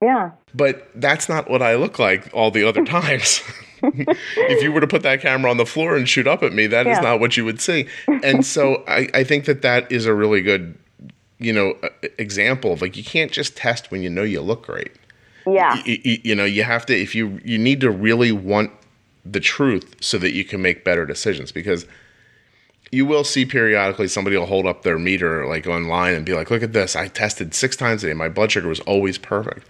[0.03, 0.31] Yeah.
[0.53, 3.41] but that's not what I look like all the other times.
[3.83, 6.67] if you were to put that camera on the floor and shoot up at me,
[6.67, 7.01] that is Yeah.
[7.01, 7.87] not what you would see.
[8.23, 10.77] And so I, I think that that is a really good,
[11.39, 11.75] you know,
[12.17, 14.91] example of like you can't just test when you know you look great.
[15.45, 15.75] Yeah.
[15.85, 18.71] Y- y- you know, you have to if you you need to really want
[19.25, 21.85] the truth so that you can make better decisions because
[22.91, 26.49] you will see periodically somebody will hold up their meter like online and be like,
[26.51, 26.95] "Look at this!
[26.95, 28.13] I tested six times a day.
[28.13, 29.67] My blood sugar was always perfect."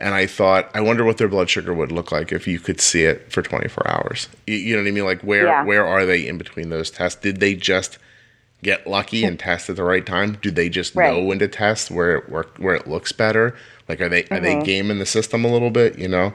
[0.00, 2.80] And I thought, I wonder what their blood sugar would look like if you could
[2.80, 4.28] see it for 24 hours.
[4.46, 5.04] You, know what I mean?
[5.04, 5.64] Like, where Yeah.
[5.64, 7.20] where are they in between those tests?
[7.20, 7.98] Did they just
[8.62, 10.38] get lucky and test at the right time?
[10.40, 11.12] Do they just Right.
[11.12, 13.56] know when to test where it work, where it looks better?
[13.88, 14.64] Like, are they are they Mhm.
[14.64, 15.98] gaming the system a little bit?
[15.98, 16.32] You know?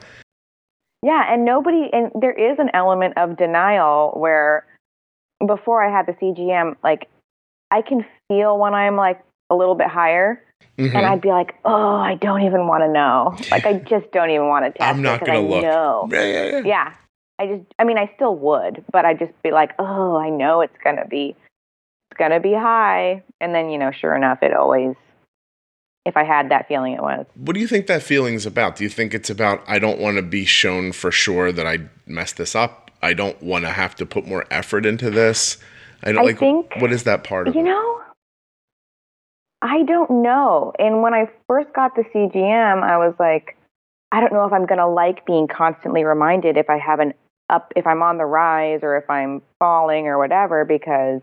[1.01, 4.65] Yeah, and nobody, and there is an element of denial where
[5.45, 7.07] before I had the CGM, like
[7.71, 10.41] I can feel when I'm like a little bit higher,
[10.77, 10.95] Mhm.
[10.95, 13.35] and I'd be like, oh, I don't even want to know.
[13.51, 14.81] Like I just don't even want to test.
[14.89, 15.61] I'm not gonna I look.
[15.63, 16.09] Know.
[16.11, 16.61] Yeah, yeah, yeah.
[16.65, 16.93] Yeah,
[17.39, 20.61] I just, I mean, I still would, but I'd just be like, oh, I know
[20.61, 21.35] it's gonna be,
[22.09, 24.95] it's gonna be high, and then you know, sure enough, it always.
[26.05, 27.25] If I had that feeling, it was.
[27.35, 28.75] What do you think that feeling's about?
[28.75, 31.79] Do you think it's about I don't want to be shown for sure that I
[32.05, 32.91] messed this up?
[33.01, 35.57] I don't want to have to put more effort into this.
[36.03, 36.39] I don't I like.
[36.39, 37.65] think- what is that part of You it?
[37.65, 38.01] know,
[39.63, 40.73] I don't know.
[40.77, 43.57] And when I first got the CGM, I was like,
[44.11, 47.13] I don't know if I'm going to like being constantly reminded if I have an
[47.49, 51.21] up, if I'm on the rise or if I'm falling or whatever, because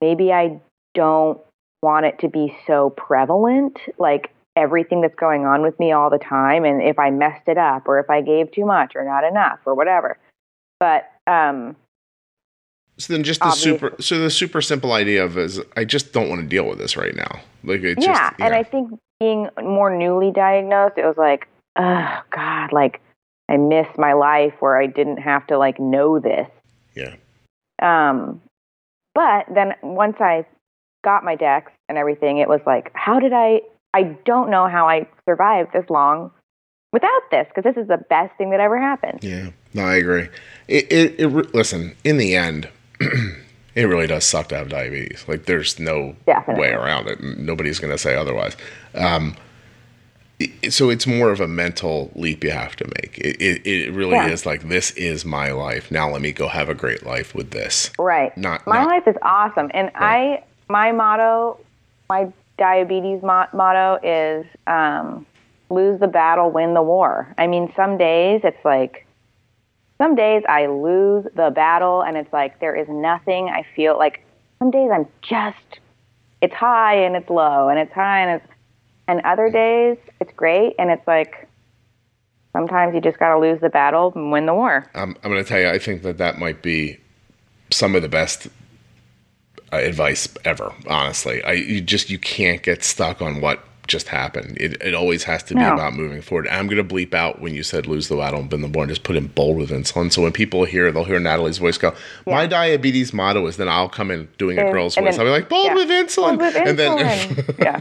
[0.00, 0.60] maybe I
[0.94, 1.40] don't
[1.82, 6.18] want it to be so prevalent, like everything that's going on with me all the
[6.18, 6.64] time.
[6.64, 9.58] And if I messed it up or if I gave too much or not enough
[9.66, 10.16] or whatever.
[10.78, 11.74] But, um,
[13.02, 13.72] So then, just the Obviously.
[13.72, 14.02] super.
[14.02, 16.96] So the super simple idea of is I just don't want to deal with this
[16.96, 17.40] right now.
[17.64, 22.20] Like it's yeah, just and I think being more newly diagnosed, it was like, oh
[22.30, 23.00] God, like
[23.48, 26.46] I miss my life where I didn't have to like know this.
[26.94, 27.16] yeah.
[27.82, 28.40] Um,
[29.16, 30.46] but then once I
[31.02, 33.62] got my Dex and everything, it was like, how did I?
[33.94, 36.30] I don't know how I survived this long
[36.92, 39.18] without this because this is the best thing that ever happened.
[39.22, 40.28] Yeah, no, I agree.
[40.68, 42.68] It, it, it listen, in the end,
[43.74, 45.24] it really does suck to have diabetes.
[45.28, 46.60] Like, there's no Definitely.
[46.62, 47.20] way around it.
[47.22, 48.56] Nobody's going to say otherwise.
[48.94, 49.36] Um,
[50.38, 53.18] it- so it's more of a mental leap you have to make.
[53.18, 54.28] It, it, it really Yeah.
[54.28, 55.90] is like this is my life.
[55.90, 57.90] Now let me go have a great life with this.
[57.98, 58.36] Right.
[58.36, 61.58] Not, my not life is awesome and i my motto
[62.08, 65.26] my diabetes mo- motto is um,
[65.70, 69.06] lose the battle win the war i mean some days it's like
[70.02, 74.24] some days i lose the battle and it's like there is nothing i feel like
[74.58, 75.78] some days i'm just
[76.40, 78.52] it's high and it's low and it's high and it's
[79.06, 81.48] and other days it's great and it's like
[82.52, 85.42] sometimes you just got to lose the battle and win the war I'm, I'm going
[85.42, 86.98] to tell you, I think that that might be
[87.70, 88.48] some of the best
[89.72, 90.74] uh, advice ever.
[90.86, 94.56] Honestly, I you just you can't get stuck on what just happened.
[94.58, 95.74] It, it always has to be No.
[95.74, 96.48] about moving forward.
[96.48, 98.88] I'm going to bleep out when you said lose the battle and been the born.
[98.88, 100.10] Just put in bold with insulin.
[100.10, 101.94] So when people hear, they'll hear Natalie's voice go,
[102.26, 105.16] "My diabetes motto is." Then I'll come in doing a girl's voice.
[105.16, 105.74] then- I'll be like, "Bold yeah.
[105.74, 107.80] with insulin," Bold with and then yeah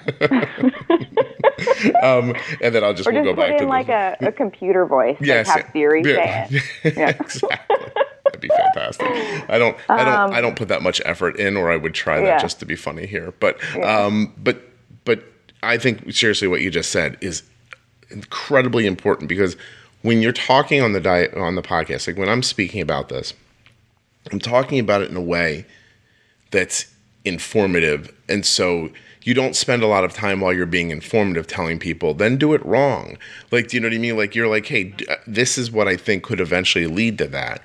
[2.03, 4.17] um, and then I'll just, Or we'll just go put back to in like the,
[4.25, 5.17] a, a computer voice.
[5.21, 6.47] Yes, like have Siri yeah.
[6.47, 6.93] say it.
[6.97, 7.09] Yeah.
[7.09, 7.77] exactly.
[8.25, 9.07] That'd be fantastic.
[9.49, 11.93] I don't, I don't, Um, I don't put that much effort in, or I would
[11.93, 12.37] try that Yeah.
[12.39, 13.33] just to be funny here.
[13.39, 14.70] But, um, but, but
[15.63, 17.43] I think seriously, what you just said is
[18.09, 19.55] incredibly important because
[20.01, 23.33] when you're talking on the diet on the podcast, like when I'm speaking about this,
[24.31, 25.65] I'm talking about it in a way
[26.51, 26.93] that's
[27.25, 28.13] informative.
[28.27, 28.89] And so
[29.23, 32.53] you don't spend a lot of time while you're being informative telling people, then do
[32.53, 33.17] it wrong.
[33.51, 34.17] Like, do you know what I mean?
[34.17, 37.61] Like, you're like, hey, uh, this is what I think could eventually lead to that.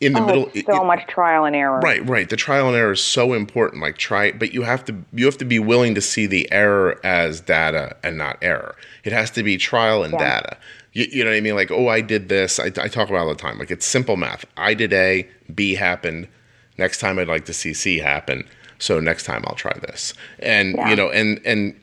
[0.00, 1.78] In the oh, middle, it's so it- much trial and error.
[1.80, 2.28] Right, right.
[2.28, 3.82] The trial and error is so important.
[3.82, 6.98] Like try, but you have to you have to be willing to see the error
[7.04, 8.76] as data and not error.
[9.04, 10.18] It has to be trial and Yeah.
[10.40, 10.56] data.
[10.92, 11.54] You, you know what I mean?
[11.54, 12.58] Like, oh, I did this.
[12.58, 13.58] I, I talk about it all the time.
[13.58, 14.44] Like it's simple math.
[14.56, 16.28] I did A, B happened.
[16.78, 18.48] Next time I'd like to see C happen.
[18.78, 20.14] So next time I'll try this.
[20.38, 20.88] And Yeah.
[20.90, 21.78] you know, and and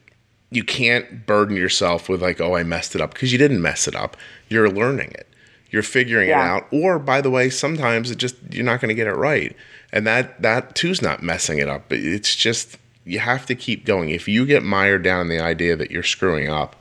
[0.50, 3.88] you can't burden yourself with like, oh, I messed it up because you didn't mess
[3.88, 4.18] it up.
[4.50, 5.28] You're learning it.
[5.70, 6.44] You're figuring Yeah.
[6.44, 6.68] it out.
[6.72, 9.56] Or by the way, sometimes it just you're not going to get it right,
[9.92, 11.86] and that that too's not messing it up.
[11.90, 14.10] But it's just you have to keep going.
[14.10, 16.76] If you get mired down in the idea that you're screwing up,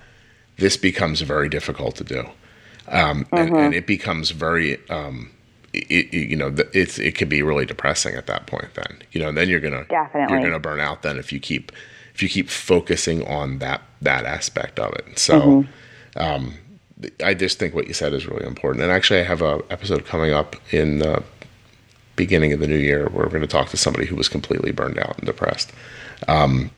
[0.59, 2.27] this becomes very difficult to do,
[2.89, 4.79] um, and, and it becomes very.
[4.89, 5.31] Um,
[5.73, 8.73] it, it- you know, it's it could be really depressing at that point.
[8.75, 10.35] Then you know, and then you're gonna Definitely.
[10.37, 11.03] you're gonna burn out.
[11.03, 11.71] Then if you keep
[12.15, 15.19] if you keep focusing on that that aspect of it.
[15.19, 15.67] So,
[16.17, 16.55] um,
[17.23, 18.83] I just think what you said is really important.
[18.83, 21.23] And actually, I have a episode coming up in the
[22.17, 24.73] beginning of the new year where we're going to talk to somebody who was completely
[24.73, 25.73] burned out and depressed.
[26.29, 26.71] Um,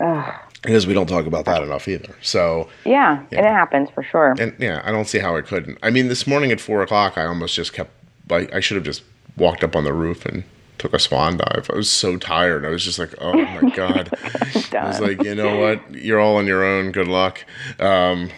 [0.62, 2.16] because we don't talk about that enough either.
[2.20, 4.34] So, Yeah, and it happens for sure.
[4.40, 5.78] and yeah, I don't see how it couldn't.
[5.84, 7.90] I mean, this morning at four o'clock, I almost just kept.
[8.30, 9.04] I, I should have just
[9.36, 10.42] walked up on the roof and
[10.78, 11.70] took a swan dive.
[11.72, 12.64] I was so tired.
[12.66, 14.10] I was just like, oh my god.
[14.74, 15.94] I was like, you know what?
[15.94, 16.90] You're all on your own.
[16.90, 17.44] Good luck.
[17.78, 18.30] Um,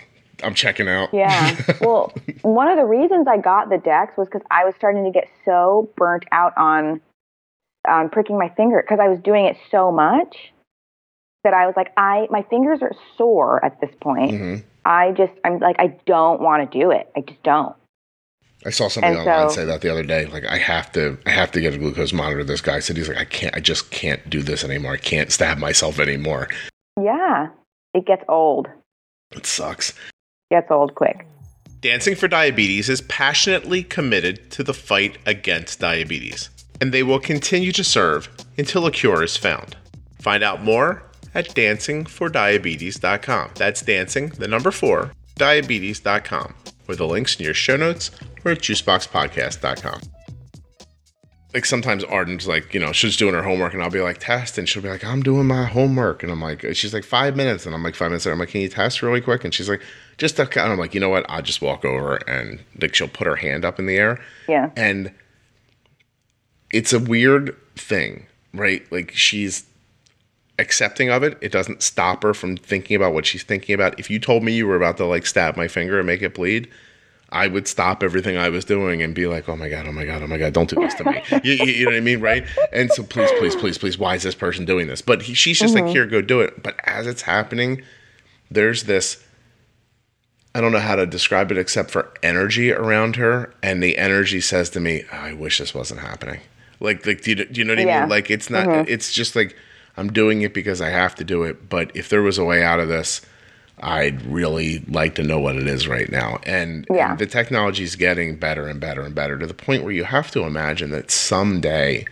[0.43, 1.11] I'm checking out.
[1.13, 1.57] Yeah.
[1.81, 2.13] Well,
[2.43, 5.29] one of the reasons I got the Dex was because I was starting to get
[5.45, 7.01] so burnt out on
[7.89, 10.53] on pricking my finger because I was doing it so much
[11.45, 14.33] that I was like, I my fingers are sore at this point.
[14.33, 14.65] Mhm.
[14.85, 17.11] I just I'm like I don't want to do it.
[17.17, 17.75] I just don't.
[18.67, 20.27] I saw somebody And online so- say that the other day.
[20.27, 22.45] Like, I have to, I have to get a glucose monitor.
[22.45, 24.93] This guy said he's like, I can't, I just can't do this anymore.
[24.93, 26.47] I can't stab myself anymore.
[27.03, 27.49] Yeah.
[27.95, 28.69] It gets old.
[29.33, 29.95] It sucks.
[30.51, 31.27] Gets old quick.
[31.81, 37.73] Dancing for Diabetes is passionately committed to the fight against diabetes, and they will continue
[37.73, 38.29] to serve
[38.59, 39.77] until a cure is found.
[40.21, 41.03] Find out more
[41.35, 43.51] at dancingfordiabetes.com.
[43.55, 46.55] That's dancing, the number four, diabetes.com,
[46.87, 48.11] or the links in your show notes
[48.45, 50.01] or at juiceboxpodcast.com.
[51.53, 54.57] Like sometimes Arden's like, you know, she's doing her homework and I'll be like, test.
[54.57, 56.23] And she'll be like, I'm doing my homework.
[56.23, 57.67] And I'm like, she's like, five minutes.
[57.67, 58.27] And I'm like, five minutes.
[58.27, 59.45] And I'm like, can you test really quick?
[59.45, 59.83] And she's like,
[60.17, 61.27] just a, and I'm like, you know what?
[61.29, 64.23] I'll just walk over and like she'll put her hand up in the air.
[64.49, 64.71] Yeah.
[64.77, 65.13] And
[66.73, 68.87] it's a weird thing, right?
[68.93, 69.65] Like she's
[70.61, 71.37] accepting of it.
[71.41, 73.99] It doesn't stop her from thinking about what she's thinking about.
[73.99, 76.35] If you told me you were about to like stab my finger and make it
[76.35, 76.69] bleed,
[77.33, 80.05] I would stop everything I was doing and be like, "Oh my god, oh my
[80.05, 82.01] god, oh my god, don't do this to me." you, you, you know what I
[82.01, 82.45] mean, right?
[82.73, 85.01] And so, please, please, please, please, why is this person doing this?
[85.01, 85.93] But he, she's just like, mm-hmm.
[85.93, 87.83] "Here, go do it." But as it's happening,
[88.51, 89.25] there's this.
[90.53, 94.41] I don't know how to describe it except for energy around her, and the energy
[94.41, 96.41] says to me, "Oh, "I wish this wasn't happening."
[96.81, 98.09] Like, like, do you, do you know what I mean?
[98.09, 98.67] Like, it's not.
[98.67, 98.91] Mm-hmm.
[98.91, 99.55] It's just like
[99.97, 101.69] I'm doing it because I have to do it.
[101.69, 103.21] But if there was a way out of this,
[103.83, 106.39] I'd really like to know what it is right now.
[106.45, 107.11] And, Yeah.
[107.11, 110.05] and the technology is getting better and better and better to the point where you
[110.05, 112.05] have to imagine that someday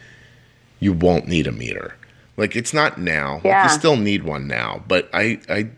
[0.81, 1.95] you won't need a meter.
[2.37, 3.41] Like it's not now.
[3.45, 5.69] Like, you still need one now, but I, I,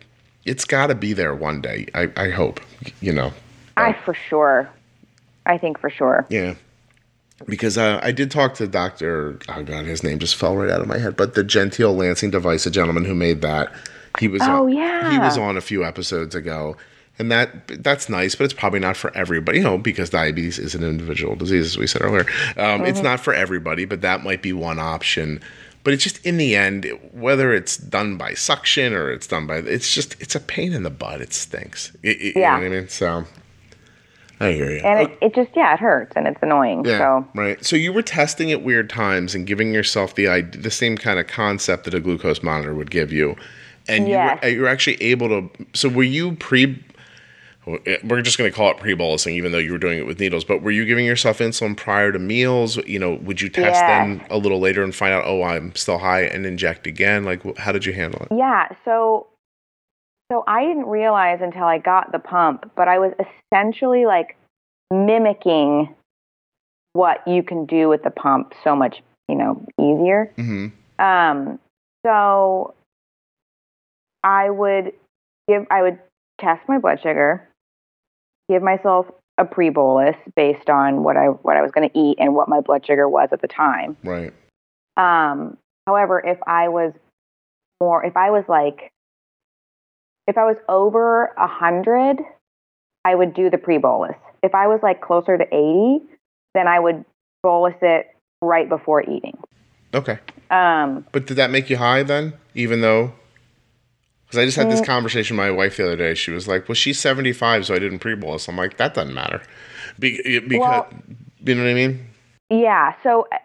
[0.45, 1.87] it's got to be there one day.
[1.95, 2.61] I, I hope.
[3.01, 3.33] You know.
[3.77, 4.69] I for sure.
[5.47, 6.27] I think for sure.
[6.29, 6.55] Yeah.
[7.47, 9.39] Because uh, I did talk to Dr.
[9.49, 11.17] Oh, God, his name just fell right out of my head.
[11.17, 13.73] But the Genteel lancing device, a gentleman who made that,
[14.19, 15.11] he was Oh, on, yeah.
[15.13, 16.77] he was on a few episodes ago.
[17.19, 20.75] And that that's nice, but it's probably not for everybody, you know, because diabetes is
[20.75, 22.25] an individual disease, as we said earlier.
[22.57, 25.41] Um, It's not for everybody, but that might be one option.
[25.85, 29.57] But it's just in the end, whether it's done by suction or it's done by,
[29.59, 31.21] it's just it's a pain in the butt.
[31.21, 31.93] It stinks.
[32.03, 32.57] It- it- Yeah.
[32.57, 32.89] You know what I mean?
[32.89, 33.25] So
[34.41, 34.79] I hear you.
[34.79, 36.85] And it, it just yeah, it hurts and it's annoying.
[36.87, 37.63] Yeah, So right.
[37.63, 41.27] So you were testing at weird times and giving yourself the the same kind of
[41.27, 43.37] concept that a glucose monitor would give you,
[43.91, 45.51] and you were, you were actually able to.
[45.75, 46.83] So were you pre?
[48.03, 50.45] We're just going to call it pre-bolusing, even though you were doing it with needles.
[50.45, 52.79] But were you giving yourself insulin prior to meals?
[52.79, 53.87] You know, would you test Yes.
[53.87, 57.25] then a little later and find out, oh, I'm still high, and inject again?
[57.25, 58.29] Like, how did you handle it?
[58.37, 59.27] Yeah, so
[60.33, 63.13] so I didn't realize until I got the pump, but I was
[63.53, 64.37] essentially like
[64.91, 65.95] mimicking
[66.95, 70.33] what you can do with the pump so much, you know, easier.
[70.37, 70.69] hmm
[70.99, 71.59] Um,
[72.07, 72.75] so
[74.23, 74.93] I would
[75.49, 75.99] give I would
[76.41, 77.49] test my blood sugar,
[78.49, 79.07] give myself
[79.39, 82.61] a pre-bolus based on what I what I was going to eat and what my
[82.61, 83.97] blood sugar was at the time.
[84.05, 84.33] Right.
[84.97, 85.57] Um,
[85.87, 86.93] however, if I was
[87.81, 88.91] more, if I was like,
[90.27, 92.19] if I was over a hundred,
[93.05, 94.17] I would do the pre bolus.
[94.43, 96.05] If I was like closer to 80,
[96.55, 97.05] then I would
[97.43, 99.39] bolus it right before eating.
[99.95, 100.19] Okay.
[100.51, 102.35] Um, But did that make you high then?
[102.55, 103.13] Even though.
[104.31, 106.15] Because I just had this conversation with my wife the other day.
[106.15, 108.47] She was like, well, she's 75, so I didn't pre bolus.
[108.47, 109.43] I'm like, that doesn't matter.
[109.99, 110.89] Be- because, Well-
[111.41, 112.07] you know what I mean?
[112.49, 112.95] Yeah.
[113.03, 113.39] So uh,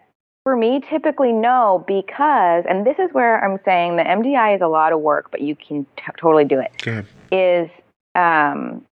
[0.44, 4.68] for me, typically no, because, and this is where I'm saying the MDI is a
[4.68, 6.70] lot of work, but you can t- totally do it.
[6.82, 7.06] Go ahead.
[7.32, 7.68] Is
[8.14, 8.84] um,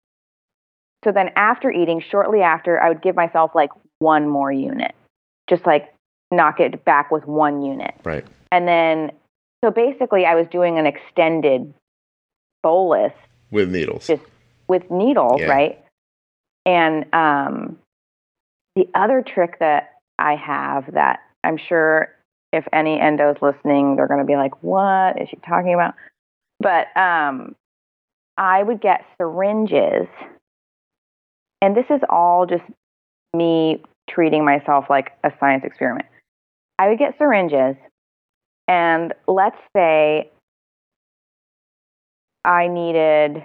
[1.04, 3.70] so then after eating, shortly after, I would give myself like
[4.00, 4.96] one more unit,
[5.48, 5.94] just like
[6.32, 7.94] knock it back with one unit.
[8.02, 8.24] Right.
[8.50, 9.12] And then,
[9.64, 11.72] so basically, I was doing an extended
[12.64, 13.12] bolus
[13.52, 14.06] With needles.
[14.08, 14.22] Just-
[14.66, 15.48] with needles, Yeah.
[15.48, 15.84] right?
[16.66, 17.78] And um,
[18.74, 22.08] the other trick that I have that I'm sure
[22.52, 25.94] if any endos listening, they're going to be like, "What is she talking about?"
[26.60, 27.54] But um,
[28.38, 30.08] I would get syringes,
[31.60, 32.62] and this is all just
[33.34, 36.06] me treating myself like a science experiment.
[36.78, 37.76] I would get syringes,
[38.66, 40.30] and let's say
[42.44, 43.42] I needed,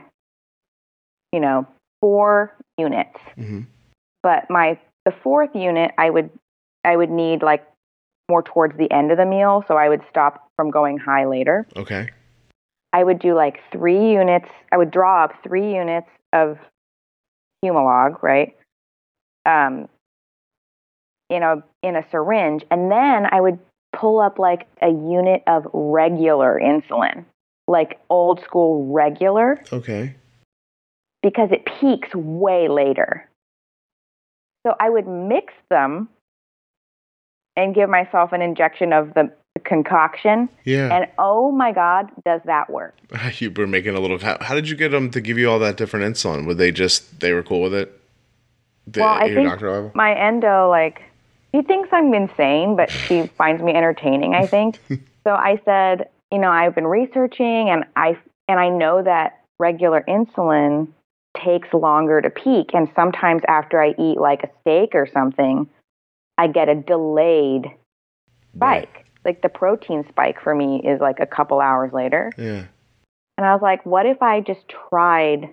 [1.32, 1.68] you know,
[2.02, 3.62] four units hmm
[4.24, 6.30] but my the fourth unit I would
[6.84, 7.66] I would need like
[8.30, 11.68] more towards the end of the meal, so I would stop from going high later.
[11.76, 12.10] Okay.
[12.94, 14.50] I would do like three units.
[14.72, 16.58] I would draw up three units of
[17.64, 18.56] Humalog, right?
[19.46, 19.90] Um,
[21.30, 23.60] in a in a syringe, and then I would
[23.94, 27.26] pull up like a unit of regular insulin,
[27.70, 30.16] like old school regular, Okay.
[31.22, 33.30] because it peaks way later.
[34.66, 36.10] So I would mix them
[37.56, 39.32] and give myself an injection of the
[39.64, 40.50] concoction.
[40.66, 40.94] Yeah.
[40.96, 42.96] And oh my God, does that work?
[43.40, 44.18] you were making a little.
[44.20, 46.46] How, how did you get them to give you all that different insulin?
[46.46, 48.02] Were they just, they were cool with it?
[48.88, 49.92] The, Well, I think- doctor level?
[49.94, 51.04] My endo, like,
[51.52, 54.80] he thinks I'm insane, but she finds me entertaining, I think.
[55.24, 58.18] so I said, you know, I've been researching and I
[58.48, 60.88] and I know that regular insulin
[61.44, 65.70] takes longer to peak and sometimes after I eat like a steak or something,
[66.38, 67.72] I get a delayed
[68.56, 68.90] Right.
[68.92, 69.06] spike.
[69.26, 72.32] Like the protein spike for me is like a couple hours later.
[72.38, 72.64] Yeah.
[73.38, 75.50] And I was like, what if I just tried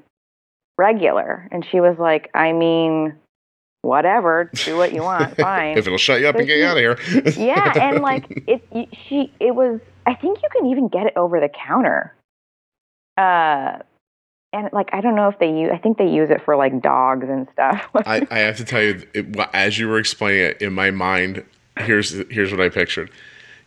[0.79, 1.49] regular?
[1.53, 3.15] And she was like, I mean,
[3.83, 5.77] whatever, do what you want, fine.
[5.77, 7.45] if it'll shut you up But and get she- you out of here.
[7.47, 8.63] yeah, and like it,
[9.09, 9.81] she, it was.
[10.07, 12.15] I think you can even get it over the counter.
[13.17, 13.79] Uh,
[14.53, 15.71] and like I don't know if they use.
[15.73, 17.89] I think they use it for like dogs and stuff.
[18.07, 21.45] I, I have to tell you, it, as you were explaining it in my mind,
[21.79, 23.11] here's here's what I pictured.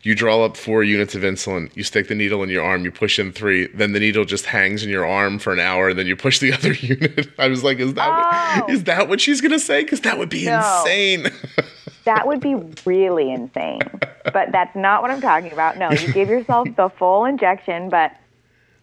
[0.02, 1.70] You draw up four units of insulin.
[1.76, 2.86] You stick the needle in your arm.
[2.86, 3.68] You push in three.
[3.68, 5.90] Then the needle just hangs in your arm for an hour.
[5.90, 7.30] And then you push the other unit.
[7.38, 8.74] I was like, is that what, Oh.
[8.74, 9.84] is that what she's gonna say?
[9.84, 10.58] Because that would be No.
[10.82, 11.28] insane.
[12.06, 13.82] that would be really insane.
[14.24, 15.78] But that's not what I'm talking about.
[15.78, 18.14] No, you give yourself the full injection, but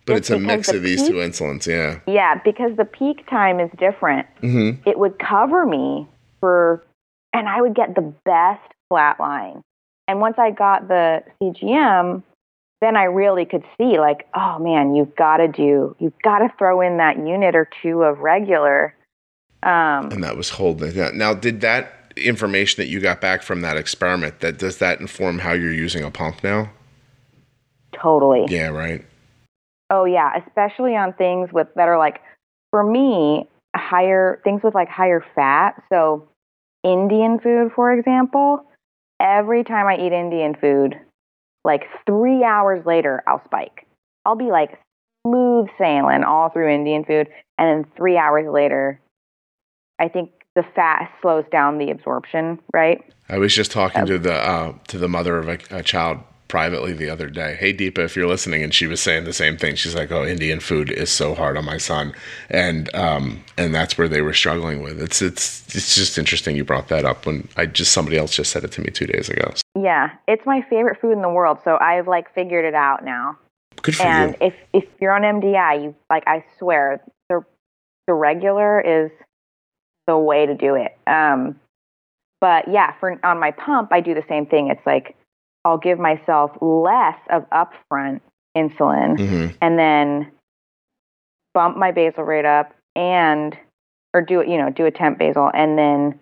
[0.04, 1.66] but it's a mix the of these two insulins.
[1.66, 1.98] Yeah.
[2.06, 4.26] Yeah, because the peak time is different.
[4.42, 4.88] Mm-hmm.
[4.88, 6.06] It would cover me
[6.40, 6.84] for,
[7.32, 9.62] and I would get the best flat line.
[10.08, 12.22] And once I got the CGM,
[12.80, 16.48] then I really could see, like, oh man, you've got to do, you've got to
[16.58, 18.94] throw in that unit or two of regular.
[19.62, 21.14] Um, And that was holding it.
[21.14, 25.38] Now, did that information that you got back from that experiment that does that inform
[25.38, 26.70] how you're using a pump now?
[28.00, 28.44] totally.
[28.48, 28.68] Yeah.
[28.68, 29.04] Right.
[29.90, 32.20] Oh yeah, especially on things with that are like
[32.70, 35.82] for me higher things with like higher fat.
[35.90, 36.28] So
[36.82, 38.64] Indian food, for example,
[39.20, 40.94] every time I eat Indian food,
[41.64, 43.86] like three hours later, I'll spike.
[44.24, 44.78] I'll be like
[45.26, 49.00] smooth sailing all through Indian food, and then three hours later,
[49.98, 52.58] I think the fat slows down the absorption.
[52.72, 53.04] Right?
[53.28, 56.18] I was just talking to the uh, to the mother of a, a child
[56.48, 57.56] privately the other day.
[57.58, 59.74] Hey Deepa, if you're listening, and she was saying the same thing.
[59.74, 62.12] She's like, "Oh, Indian food is so hard on my son,"
[62.48, 65.00] and um, and that's where they were struggling with.
[65.00, 68.50] It's it's it's just interesting you brought that up when I just somebody else just
[68.50, 69.52] said it to me two days ago.
[69.74, 71.58] Yeah, it's my favorite food in the world.
[71.64, 73.38] So I've like figured it out now.
[73.82, 74.48] Good for and you.
[74.48, 77.44] if if you're on MDI, you like I swear the
[78.06, 79.10] the regular is
[80.06, 80.96] the way to do it.
[81.06, 81.58] Um,
[82.40, 84.68] but yeah, for on my pump, I do the same thing.
[84.68, 85.16] It's like
[85.66, 88.20] I'll give myself less of upfront
[88.56, 90.30] insulin, hmm and then
[91.54, 93.58] bump my basal rate up, and
[94.14, 96.20] or do it, you know, do a temp basal, and then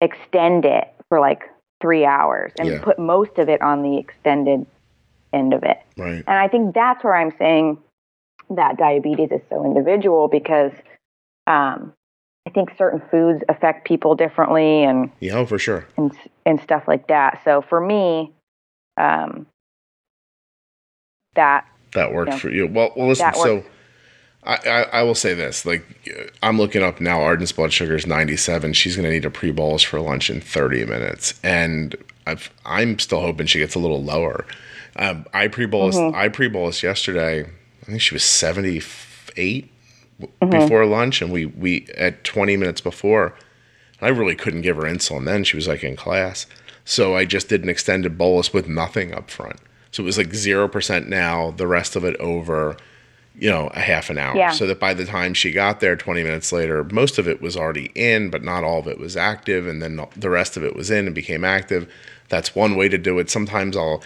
[0.00, 1.42] extend it for like
[1.80, 2.80] three hours, and Yeah.
[2.82, 4.64] put most of it on the extended
[5.32, 5.80] end of it.
[5.98, 6.22] Right.
[6.26, 7.78] And I think that's where I'm saying
[8.50, 10.72] that diabetes is so individual because
[11.48, 11.92] um,
[12.46, 15.88] I think certain foods affect people differently and Yeah, oh, for sure.
[15.96, 16.12] and
[16.46, 17.42] and stuff like that.
[17.44, 18.32] So for me,
[18.96, 19.46] um,
[21.34, 22.38] that That worked Yeah.
[22.38, 22.66] for you.
[22.66, 23.32] Well, well, listen.
[23.34, 23.64] So.
[24.46, 25.84] I, I I will say this: like,
[26.42, 27.22] I'm looking up now.
[27.22, 28.74] Arden's blood sugar is 97.
[28.74, 32.98] She's going to need a pre bolus for lunch in 30 minutes, and I've, I'm
[32.98, 34.44] still hoping she gets a little lower.
[34.96, 35.96] Um, I pre bolus.
[35.96, 36.14] Mm-hmm.
[36.14, 37.44] I pre bolus yesterday.
[37.44, 39.70] I think she was 78
[40.20, 40.50] w Mm-hmm.
[40.50, 43.34] before lunch, and we we at 20 minutes before.
[44.02, 45.44] I really couldn't give her insulin then.
[45.44, 46.46] She was like in class.
[46.84, 49.58] So I just did an extended bolus with nothing up front.
[49.90, 52.76] So it was like 0% now, the rest of it over,
[53.38, 54.36] you know, a half an hour.
[54.36, 54.50] Yeah.
[54.50, 57.56] So that by the time she got there 20 minutes later, most of it was
[57.56, 59.66] already in, but not all of it was active.
[59.66, 61.90] And then the rest of it was in and became active.
[62.28, 63.30] That's one way to do it.
[63.30, 64.02] Sometimes I'll,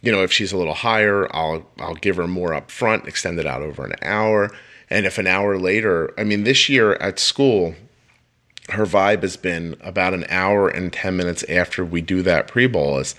[0.00, 3.40] you know, if she's a little higher, I'll I'll give her more up front, extend
[3.40, 4.52] it out over an hour.
[4.88, 7.74] And if an hour later, I mean, this year at school,
[8.70, 12.66] her vibe has been about an hour and 10 minutes after we do that pre
[12.66, 13.14] bolus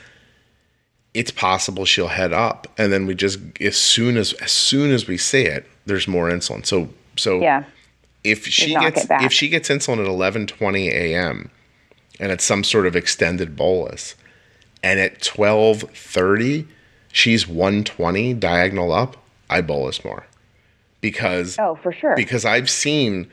[1.14, 5.08] it's possible she'll head up and then we just as soon as as soon as
[5.08, 7.64] we see it there's more insulin so so yeah,
[8.24, 11.50] if she gets if she gets insulin at 11:20 a.m.
[12.20, 14.16] and it's some sort of extended bolus
[14.84, 16.68] and at 12:30
[17.12, 19.18] she's 120 diagonal up
[19.50, 20.28] I bolus more
[21.02, 22.16] because oh for sure.
[22.16, 23.32] because I've seen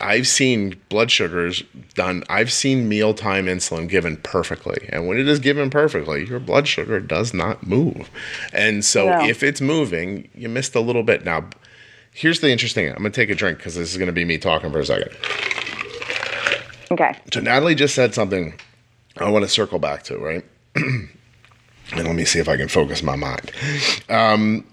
[0.00, 1.62] I've seen blood sugars
[1.94, 6.68] done I've seen mealtime insulin given perfectly and when it is given perfectly your blood
[6.68, 8.10] sugar does not move
[8.52, 9.26] and so No.
[9.26, 11.48] if it's moving you missed a little bit now
[12.12, 14.70] here's the interesting I'm gonna take a drink because this is gonna be me talking
[14.70, 15.16] for a second
[16.90, 18.54] okay, so Natalie just said something
[19.18, 20.44] I want to circle back to, right?
[20.74, 21.08] and
[21.94, 23.50] let me see if I can focus my mind.
[24.10, 24.66] Um,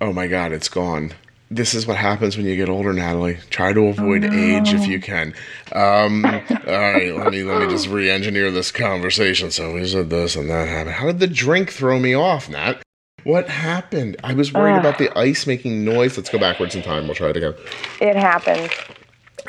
[0.00, 1.12] oh my God, it's gone.
[1.50, 3.38] This is what happens when you get older, Natalie.
[3.50, 5.32] Try to avoid age if you can.
[5.72, 9.52] Um, all right, let me let me just re-engineer this conversation.
[9.52, 10.96] So we said this and that happened.
[10.96, 12.82] How did the drink throw me off, Nat?
[13.22, 14.16] What happened?
[14.24, 16.16] I was worried about the ice making noise.
[16.16, 17.06] Let's go backwards in time.
[17.06, 17.54] We'll try it again.
[18.00, 18.70] it happened.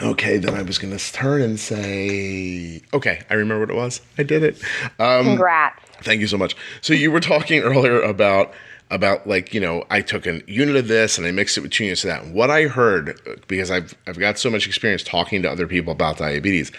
[0.01, 4.01] Okay, then I was going to turn and say, okay, I remember what it was.
[4.17, 4.61] I did it.
[4.99, 5.79] Um, Congrats.
[6.03, 6.55] thank you so much.
[6.81, 8.53] So you were talking earlier about
[8.89, 11.71] about like you know I took a unit of this and I mixed it with
[11.71, 12.23] two units of that.
[12.23, 15.93] And what I heard because I've I've got so much experience talking to other people
[15.93, 16.71] about diabetes.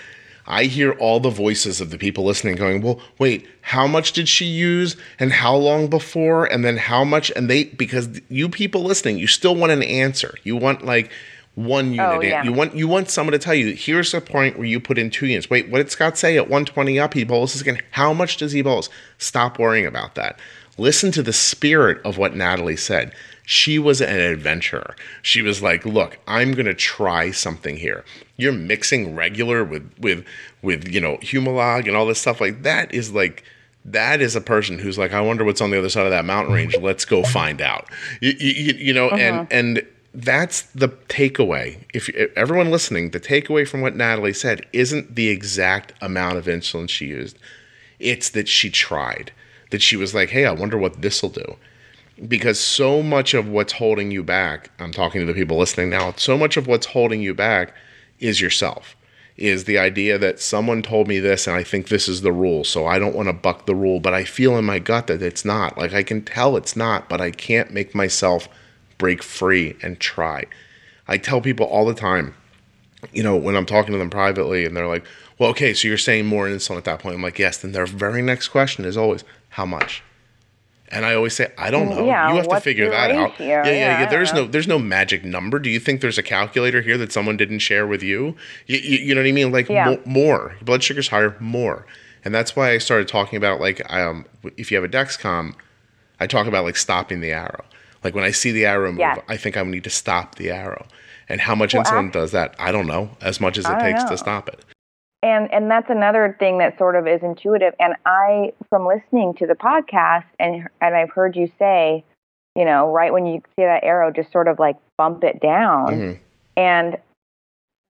[0.51, 4.29] I hear all the voices of the people listening going, "Well, wait, how much did
[4.29, 8.83] she use and how long before and then how much?" And they because you people
[8.83, 10.35] listening, you still want an answer.
[10.45, 11.11] You want like
[11.59, 12.01] one unit.
[12.01, 12.45] Oh, yeah.
[12.45, 15.11] You want you want someone to tell you, here's the point where you put in
[15.11, 15.51] two units.
[15.51, 16.37] Wait, what did Scott say?
[16.37, 17.81] At 120 up, he boluses again.
[17.91, 18.89] How much does he bolus?
[19.19, 20.39] Stop worrying about that.
[20.79, 23.13] Listen to the spirit of what Natalie said.
[23.45, 24.95] She was an adventurer.
[25.23, 28.05] She was like, "Look, I'm going to try something here.
[28.37, 30.25] You're mixing regular with with
[30.63, 33.45] with you know Humalog and all this stuff like that is like."
[33.85, 36.27] That is a person who's like, I wonder what's on the other side of that
[36.27, 36.77] mountain range.
[36.77, 37.87] Let's go find out.
[38.21, 39.47] You, you, you know, and uh-huh.
[39.51, 41.85] and that's the takeaway.
[41.95, 46.47] If if everyone listening, the takeaway from what Natalie said isn't the exact amount of
[46.47, 47.39] insulin she used.
[47.99, 49.33] It's that she tried.
[49.71, 51.57] That she was like, "Hey, I wonder what this will do."
[52.27, 56.15] Because so much of what's holding you back, I'm talking to the people listening now,
[56.17, 57.75] so much of what's holding you back
[58.19, 58.97] is yourself.
[59.37, 62.65] Is the idea that someone told me this and I think this is the rule,
[62.65, 65.23] so I don't want to buck the rule, but I feel in my gut that
[65.23, 65.79] it's not.
[65.79, 68.49] Like I can tell it's not, but I can't make myself
[68.99, 70.47] break free and try.
[71.07, 72.35] I tell people all the time,
[73.13, 75.05] you know, when I'm talking to them privately and they're like,
[75.39, 77.15] well, okay, so you're saying more insulin at that point.
[77.15, 77.59] I'm like, yes.
[77.59, 79.23] Then their very next question is always,
[79.59, 80.03] how much?
[80.91, 82.07] And I always say, I don't know.
[82.07, 83.39] Yeah, you have to figure that out.
[83.39, 84.07] Yeah, yeah, Yeah.
[84.07, 85.59] There's no, there's no magic number.
[85.59, 88.37] Do you think there's a calculator here that someone didn't share with you?
[88.67, 89.53] You, you, you know what I mean?
[89.53, 89.85] Like Yeah.
[89.85, 91.85] mo- more, blood sugar's higher, more.
[92.25, 94.25] And that's why I started talking about like, um,
[94.57, 95.55] if you have a Dexcom,
[96.21, 97.65] I talk about like stopping the arrow.
[98.03, 99.19] Like when I see the arrow move, Yes.
[99.29, 100.87] I think I need to stop the arrow.
[101.29, 102.55] And how much Well, insulin act- does that?
[102.59, 103.11] I don't know.
[103.21, 104.11] As much as it I takes know.
[104.11, 104.65] to stop it.
[105.23, 107.75] And and that's another thing that sort of is intuitive.
[107.81, 112.05] And I, from listening to the podcast, and and I've heard you say,
[112.55, 115.89] you know, right when you see that arrow, just sort of like bump it down.
[115.89, 116.19] Mhm.
[116.57, 116.99] And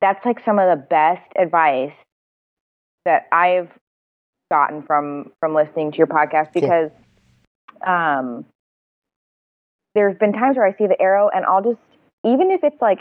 [0.01, 1.93] that's like some of the best advice
[3.05, 3.71] that I've
[4.51, 6.91] gotten from from listening to your podcast because
[7.87, 8.47] um
[9.95, 11.81] there's been times where I see the arrow and I'll just
[12.25, 13.01] even if it's like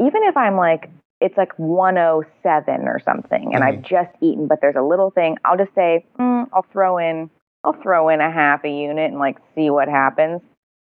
[0.00, 0.90] even if I'm like
[1.20, 5.56] it's like 107 or something and I've just eaten but there's a little thing I'll
[5.56, 7.30] just say mm, I'll throw in
[7.64, 10.40] I'll throw in a half a unit and like see what happens.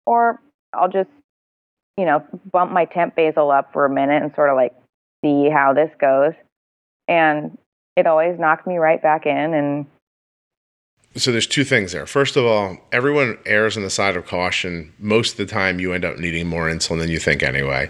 [0.06, 0.40] Or
[0.72, 1.10] I'll just,
[1.96, 4.74] you know, bump my temp basal up for a minute and sort of like
[5.24, 6.34] see how this goes.
[7.06, 7.56] And
[7.96, 9.86] it always knocks me right back in and
[11.18, 12.06] so there's two things there.
[12.06, 14.92] First of all, everyone errs on the side of caution.
[14.98, 17.88] Most of the time, you end up needing more insulin than you think anyway,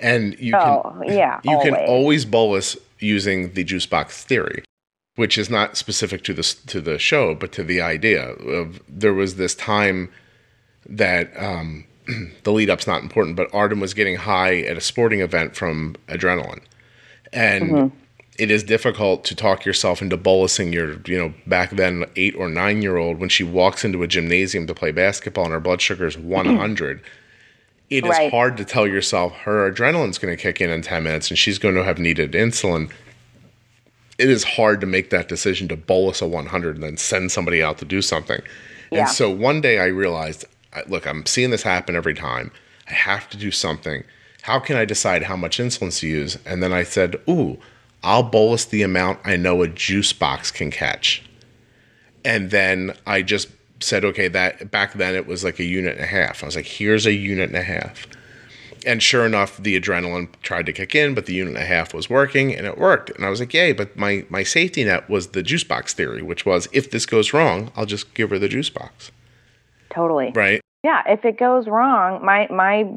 [0.00, 1.68] and you oh, can yeah, you always.
[1.68, 4.64] can always bolus using the juice box theory,
[5.16, 9.14] which is not specific to the to the show, but to the idea of there
[9.14, 10.10] was this time
[10.86, 11.84] that um,
[12.44, 15.96] the lead up's not important, but Arden was getting high at a sporting event from
[16.08, 16.62] adrenaline,
[17.32, 17.96] and Mm-hmm.
[18.40, 22.48] It is difficult to talk yourself into bolusing your you know back then eight or
[22.48, 25.80] nine year old when she walks into a gymnasium to play basketball and her blood
[25.82, 27.00] sugar is 100
[27.90, 28.30] it is Right.
[28.30, 31.58] hard to tell yourself her adrenaline's going to kick in in 10 minutes and she's
[31.58, 32.90] going to have needed insulin.
[34.16, 37.62] It is hard to make that decision to bolus a 100 and then send somebody
[37.62, 38.40] out to do something.
[38.92, 39.00] Yeah.
[39.00, 40.44] and so one day i realized
[40.88, 42.50] look i'm seeing this happen every time.
[42.88, 44.02] I have to do something.
[44.42, 46.38] How can i decide how much insulin to use?
[46.46, 47.58] And then i said ooh
[48.02, 51.22] i'll bolus the amount i know a juice box can catch
[52.24, 53.48] and then I just
[53.80, 56.42] said, okay, that back then it was like a unit and a half.
[56.42, 58.06] I was like, here's a unit and a half.
[58.86, 61.92] And sure enough, the adrenaline tried to kick in, but the unit and a half
[61.92, 63.10] was working and it worked.
[63.10, 66.22] And I was like, yay, but my, my safety net was the juice box theory,
[66.22, 69.10] which was if this goes wrong, I'll just give her the juice box.
[69.90, 70.32] totally.
[70.34, 70.62] Right?
[70.82, 72.94] Yeah, if it goes wrong, my my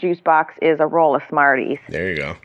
[0.00, 1.78] juice box is a roll of Smarties.
[1.88, 2.36] There you go.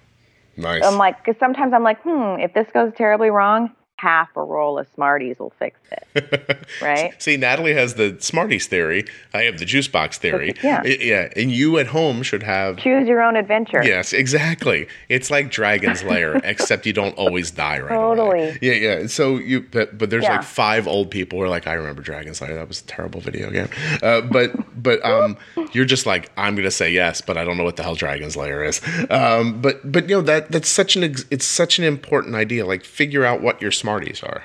[0.58, 0.84] Nice.
[0.84, 3.72] I'm like, because sometimes I'm like, hmm, if this goes terribly wrong,
[4.06, 7.14] half a roll of Smarties will fix it, right?
[7.22, 9.06] See, Natalie has the Smarties theory.
[9.34, 10.54] I have the juice box theory.
[10.64, 10.84] Yeah.
[10.84, 11.30] Yeah.
[11.36, 13.82] And you at home should have Choose your own adventure.
[13.84, 14.88] Yes, exactly.
[15.10, 18.16] It's like Dragon's Lair, except you don't always die right away.
[18.16, 18.60] Totally.
[18.62, 19.08] Yeah, yeah.
[19.08, 20.36] So you, but, but there's Yeah.
[20.38, 22.54] like five old people who are like, I remember Dragon's Lair.
[22.56, 23.70] That was a terrible video game.
[24.04, 24.52] Uh, but
[24.82, 25.36] but um,
[25.74, 28.36] you're just like, I'm gonna say yes, but I don't know what the hell Dragon's
[28.38, 28.82] Lair is.
[29.10, 32.66] Um, but but you know that that's such an ex- it's such an important idea.
[32.66, 34.44] Like figure out what your Smarties are.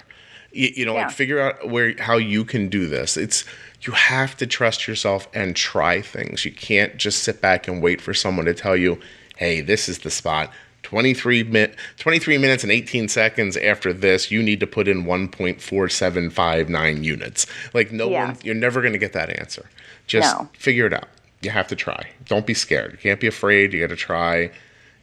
[0.52, 1.06] You, you know, Yeah.
[1.06, 3.16] like figure out where how you can do this.
[3.16, 3.44] It's
[3.82, 6.44] you have to trust yourself and try things.
[6.44, 9.00] You can't just sit back and wait for someone to tell you,
[9.36, 14.42] "Hey, this is the spot." 23, min- 23 minutes and 18 seconds after this, you
[14.42, 17.46] need to put in 1.4759 units.
[17.74, 18.26] Like, no Yeah.
[18.26, 19.66] one, you're never going to get that answer.
[20.06, 20.48] Just No.
[20.58, 21.08] figure it out.
[21.42, 22.06] You have to try.
[22.26, 22.92] Don't be scared.
[22.92, 23.72] You can't be afraid.
[23.72, 24.50] You got to try.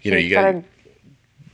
[0.01, 0.63] You know, You you got gotta-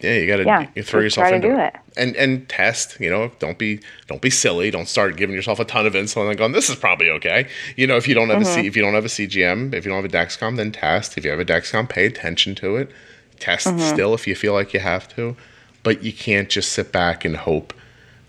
[0.04, 1.74] yeah, you got to Yeah, you throw yourself into do it.
[1.74, 1.80] it.
[1.98, 3.00] and and test.
[3.00, 4.70] You know, don't be don't be silly.
[4.70, 7.48] Don't start giving yourself a ton of insulin and going, "This is probably okay."
[7.78, 8.62] You know, if you don't have a Mm-hmm.
[8.62, 11.18] C, if you don't have a CGM, if you don't have a Dexcom, then test.
[11.18, 12.92] If you have a Dexcom, pay attention to it.
[13.40, 13.80] Test Mm-hmm.
[13.80, 15.36] still if you feel like you have to,
[15.82, 17.74] but you can't just sit back and hope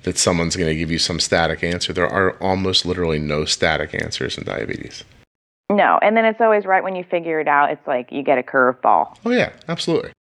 [0.04, 1.92] that someone's going to give you some static answer.
[1.92, 5.02] There are almost literally no static answers in diabetes.
[5.70, 7.70] No, and then it's always right when you figure it out.
[7.70, 9.16] It's like you get a curveball.
[9.24, 10.12] Oh yeah, absolutely.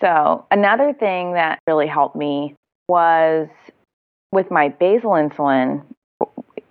[0.00, 2.54] So, another thing that really helped me
[2.88, 3.48] was
[4.32, 5.84] with my basal insulin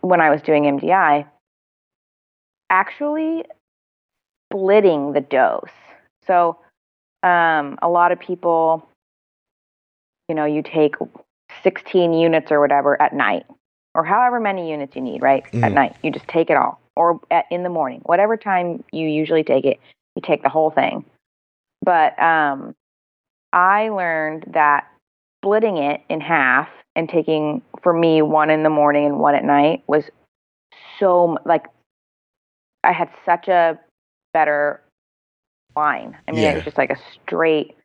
[0.02, 1.26] when I was doing MDI,
[2.70, 3.44] actually
[4.52, 5.70] splitting the dose.
[6.26, 6.58] So,
[7.24, 8.88] um, a lot of people,
[10.30, 10.96] you know, you take
[11.64, 13.46] 16 units or whatever at night,
[13.96, 15.44] or however many units you need, right?
[15.48, 15.74] At Mhm.
[15.74, 19.44] night, you just take it all, or at, in the morning, whatever time you usually
[19.44, 19.80] take it,
[20.16, 21.04] you take the whole thing.
[21.82, 22.76] But um,
[23.54, 24.88] I learned that
[25.42, 29.46] splitting it in half and taking, for me, one in the morning and one at
[29.46, 30.04] night was
[31.00, 31.66] so like
[32.84, 33.80] I had such a
[34.34, 34.82] better
[35.76, 36.18] line.
[36.28, 36.52] I mean, Yeah.
[36.52, 37.76] it was just like a straight.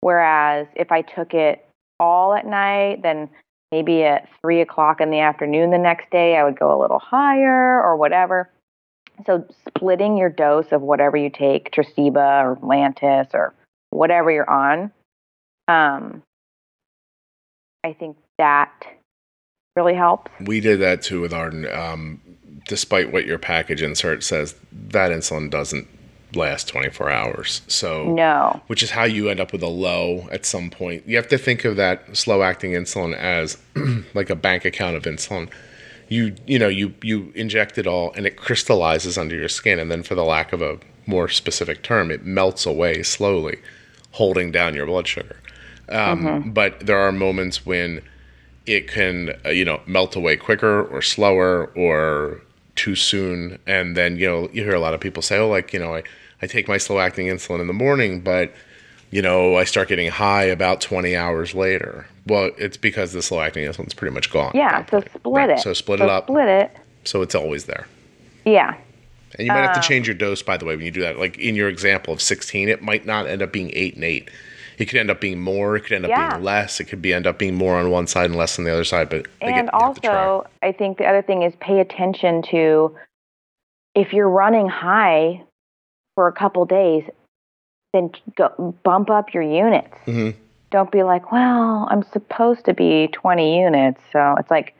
[0.00, 1.64] Whereas if I took it
[2.00, 3.28] all at night, then
[3.70, 6.98] maybe at three o'clock in the afternoon the next day, I would go a little
[6.98, 8.50] higher or whatever.
[9.26, 13.54] So splitting your dose of whatever you take, Tresiba or Lantus or
[13.90, 14.90] whatever you're on,
[15.68, 16.22] um,
[17.84, 18.72] I think that
[19.76, 20.30] really helps.
[20.40, 21.66] We did that too with Arden.
[21.72, 22.20] Um,
[22.68, 25.88] despite what your package insert says, that insulin doesn't
[26.34, 27.60] last 24 hours.
[27.66, 28.60] So, No.
[28.68, 31.06] which is how you end up with a low at some point.
[31.06, 33.58] You have to think of that slow acting insulin as
[34.14, 35.48] like a bank account of insulin.
[36.08, 39.90] You you know you you inject it all and it crystallizes under your skin, and
[39.90, 43.58] then for the lack of a more specific term, it melts away slowly,
[44.12, 45.36] holding down your blood sugar.
[45.92, 48.02] Um, But there are moments when
[48.66, 52.40] it can uh, you know melt away quicker or slower or
[52.76, 55.72] too soon and then you know you hear a lot of people say oh like
[55.74, 56.02] you know i,
[56.40, 58.52] I take my slow acting insulin in the morning but
[59.10, 62.06] you know, I start getting high about 20 hours later.
[62.26, 64.52] Well, it's because the slow acting insulin's pretty much gone.
[64.54, 65.58] Yeah, so split Right, it.
[65.60, 66.24] So split it up.
[66.28, 66.76] Split it.
[67.04, 67.86] So it's always there.
[68.46, 68.74] Yeah.
[69.38, 71.02] And you might have to Um, change your dose, by the way, when you do
[71.02, 71.18] that.
[71.18, 74.30] Like in your example of 16, it might not end up being eight and eight.
[74.82, 75.76] It could end up being more.
[75.76, 76.30] It could end up Yeah.
[76.30, 76.80] being less.
[76.80, 78.82] It could be end up being more on one side and less on the other
[78.82, 79.08] side.
[79.08, 80.12] But And you have to try.
[80.26, 82.96] also, I think the other thing is pay attention to
[83.94, 85.42] if you're running high
[86.16, 87.04] for a couple days,
[87.92, 89.94] then go, bump up your units.
[90.06, 90.34] Mhm.
[90.72, 94.00] Don't be like, well, I'm supposed to be 20 units.
[94.12, 94.74] So it's like,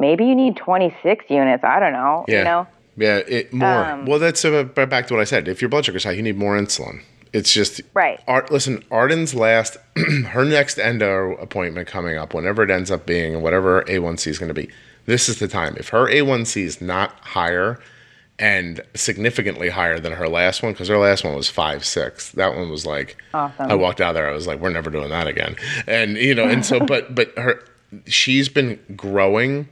[0.00, 1.62] maybe you need 26 units.
[1.62, 2.24] I don't know.
[2.26, 2.38] Yeah.
[2.38, 2.66] You know?
[2.96, 3.68] Yeah, it more.
[3.84, 5.46] Um, well, that's uh, back to what I said.
[5.46, 7.02] If your blood sugar's high, you need more insulin.
[7.34, 8.20] It's just Right.
[8.28, 9.76] Art, listen, Arden's last,
[10.28, 14.48] her next endo appointment coming up, whenever it ends up being, whatever A1C is going
[14.48, 14.70] to be,
[15.06, 15.76] this is the time.
[15.76, 17.80] If her A1C is not higher
[18.38, 22.54] and significantly higher than her last one, because her last one was five six, that
[22.54, 23.70] one was like, Awesome.
[23.70, 25.56] I walked out there, I was like, we're never doing that again.
[25.88, 27.62] And you know, and so, but but her,
[28.06, 29.68] she's been growing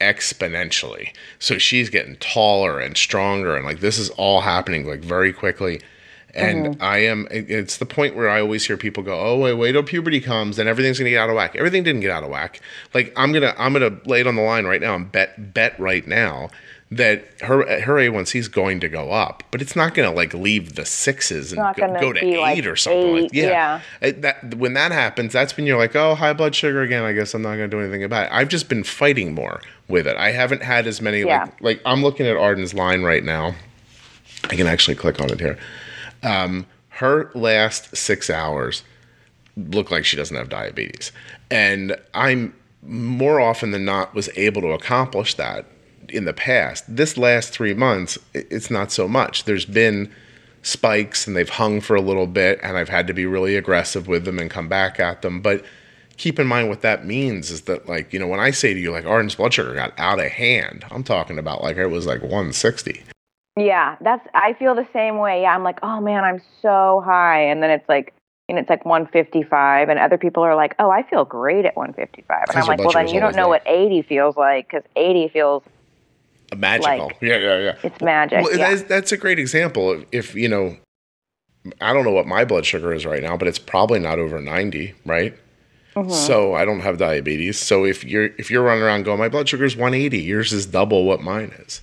[0.00, 1.14] exponentially.
[1.38, 5.80] So she's getting taller and stronger, and like this is all happening like very quickly.
[6.34, 9.72] And I am, it's the point where I always hear people go, "Oh, wait, wait
[9.72, 12.30] till puberty comes, and everything's gonna get out of whack." Everything didn't get out of
[12.30, 12.60] whack.
[12.94, 15.78] Like I'm gonna, I'm gonna lay it on the line right now and bet, bet
[15.78, 16.48] right now
[16.90, 20.74] that her her A1C is going to go up, but it's not gonna like leave
[20.74, 23.46] the sixes and go, go to eight like, or something like yeah.
[23.46, 23.80] yeah.
[24.00, 27.02] It- that when that happens, that's when you're like, oh, high blood sugar again.
[27.02, 28.32] I guess I'm not going to do anything about it.
[28.32, 30.16] I've just been fighting more with it.
[30.16, 31.44] I haven't had as many Yeah.
[31.44, 33.54] like like I'm looking at Arden's line right now.
[34.50, 35.56] I can actually click on it here.
[36.22, 38.82] Um, her last six hours
[39.56, 41.12] look like she doesn't have diabetes,
[41.50, 45.66] and I'm more often than not was able to accomplish that
[46.08, 46.84] in the past.
[46.88, 49.44] This last three months, it's not so much.
[49.44, 50.12] There's been
[50.62, 54.06] spikes and they've hung for a little bit and I've had to be really aggressive
[54.06, 55.40] with them and come back at them.
[55.40, 55.64] But
[56.16, 58.80] keep in mind what that means is that like, you know, when I say to
[58.80, 62.06] you like Arden's blood sugar got out of hand, I'm talking about like it was
[62.06, 63.02] like 160.
[63.56, 65.42] Yeah, that's I feel the same way.
[65.42, 68.14] Yeah, I'm like, oh man, I'm so high, and then it's like,
[68.48, 72.44] and it's like 155, and other people are like, oh, I feel great at 155,
[72.48, 75.62] and I'm like, well, then you don't know what 80 feels like because 80 feels
[76.56, 77.06] Magical.
[77.06, 77.74] Like- yeah, yeah, yeah.
[77.82, 78.42] it's magic.
[78.42, 78.70] Well, yeah.
[78.70, 79.92] that's, that's a great example.
[79.92, 80.76] If, if, you know,
[81.80, 84.40] I don't know what my blood sugar is right now, but it's probably not over
[84.40, 85.36] 90, right?
[85.94, 86.10] Mm-hmm.
[86.10, 87.58] So I don't have diabetes.
[87.58, 90.64] So if you're if you're running around going, my blood sugar is 180, yours is
[90.64, 91.82] double what mine is,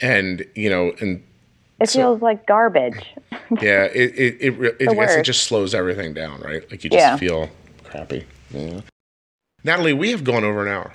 [0.00, 1.22] and you know, and
[1.80, 3.04] it so- feels like garbage.
[3.60, 6.68] yeah, it it it, it, I guess it just slows everything down, right?
[6.70, 7.16] Like you just Yeah.
[7.16, 7.48] feel
[7.84, 8.24] crappy.
[8.50, 8.80] Yeah.
[9.64, 10.92] Natalie, we have gone over an hour.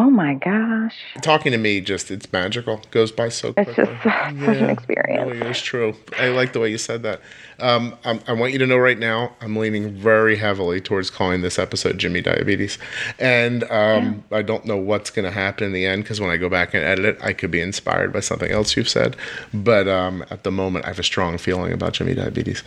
[0.00, 2.80] Oh my gosh, Talking to me, just it's magical.
[2.90, 3.74] Goes by so quickly.
[3.76, 5.30] it's just such an experience.
[5.30, 5.94] Really is true.
[6.18, 7.20] I like the way you said that.
[7.58, 11.42] Um, I'm, I want you to know right now, I'm leaning very heavily towards calling
[11.42, 12.78] this episode Jimmy Diabetes.
[13.18, 16.38] And um, I don't know what's going to happen in the end because when I
[16.38, 19.16] go back and edit it, I could be inspired by something else you've said.
[19.52, 22.62] But um, at the moment, I have a strong feeling about Jimmy Diabetes.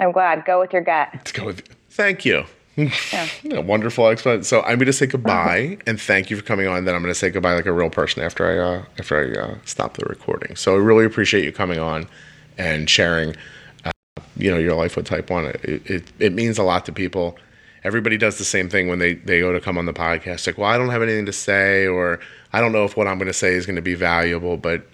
[0.00, 0.44] I'm glad.
[0.44, 1.10] Go with your gut.
[1.14, 2.46] Let's go with Thank you.
[3.50, 4.44] A wonderful explanation.
[4.44, 6.84] So I'm going to say goodbye and thank you for coming on.
[6.84, 9.38] Then I'm going to say goodbye like a real person after I uh, after I
[9.38, 10.56] uh, stop the recording.
[10.56, 12.08] So I really appreciate you coming on
[12.56, 13.36] and sharing,
[13.84, 13.90] uh,
[14.36, 15.46] you know, your life with Type One.
[15.46, 17.36] It, it it means a lot to people.
[17.84, 20.46] Everybody does the same thing when they they go to come on the podcast.
[20.46, 22.20] Like, well, I don't have anything to say, or
[22.54, 24.86] I don't know if what I'm going to say is going to be valuable, but.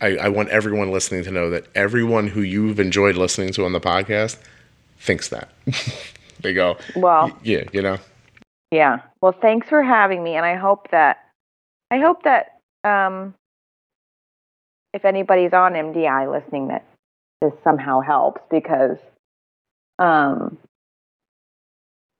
[0.00, 3.72] I, I want everyone listening to know that everyone who you've enjoyed listening to on
[3.72, 4.38] the podcast
[4.96, 5.50] thinks that.
[6.46, 7.98] they go, Well, yeah, you know.
[8.70, 9.00] Yeah.
[9.20, 11.18] Well, thanks for having me, and I hope that
[11.90, 13.34] I hope that um,
[14.94, 16.84] if anybody's on MDI listening, that
[17.40, 18.96] this somehow helps because,
[19.98, 20.56] um,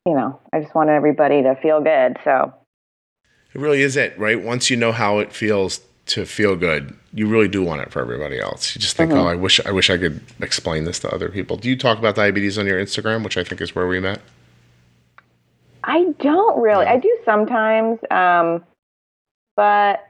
[0.05, 2.17] you know, I just want everybody to feel good.
[2.25, 2.53] So
[3.55, 4.43] It really is it, right?
[4.43, 8.01] Once you know how it feels to feel good, you really do want it for
[8.01, 8.77] everybody else.
[8.77, 9.17] You just think, Mhm.
[9.17, 11.57] oh, I wish I wish I could explain this to other people.
[11.57, 14.21] Do you talk about diabetes on your Instagram, which I think is where we met?
[15.83, 16.85] I don't really.
[16.85, 16.93] Yeah.
[16.93, 18.65] I do sometimes, um,
[19.57, 20.07] but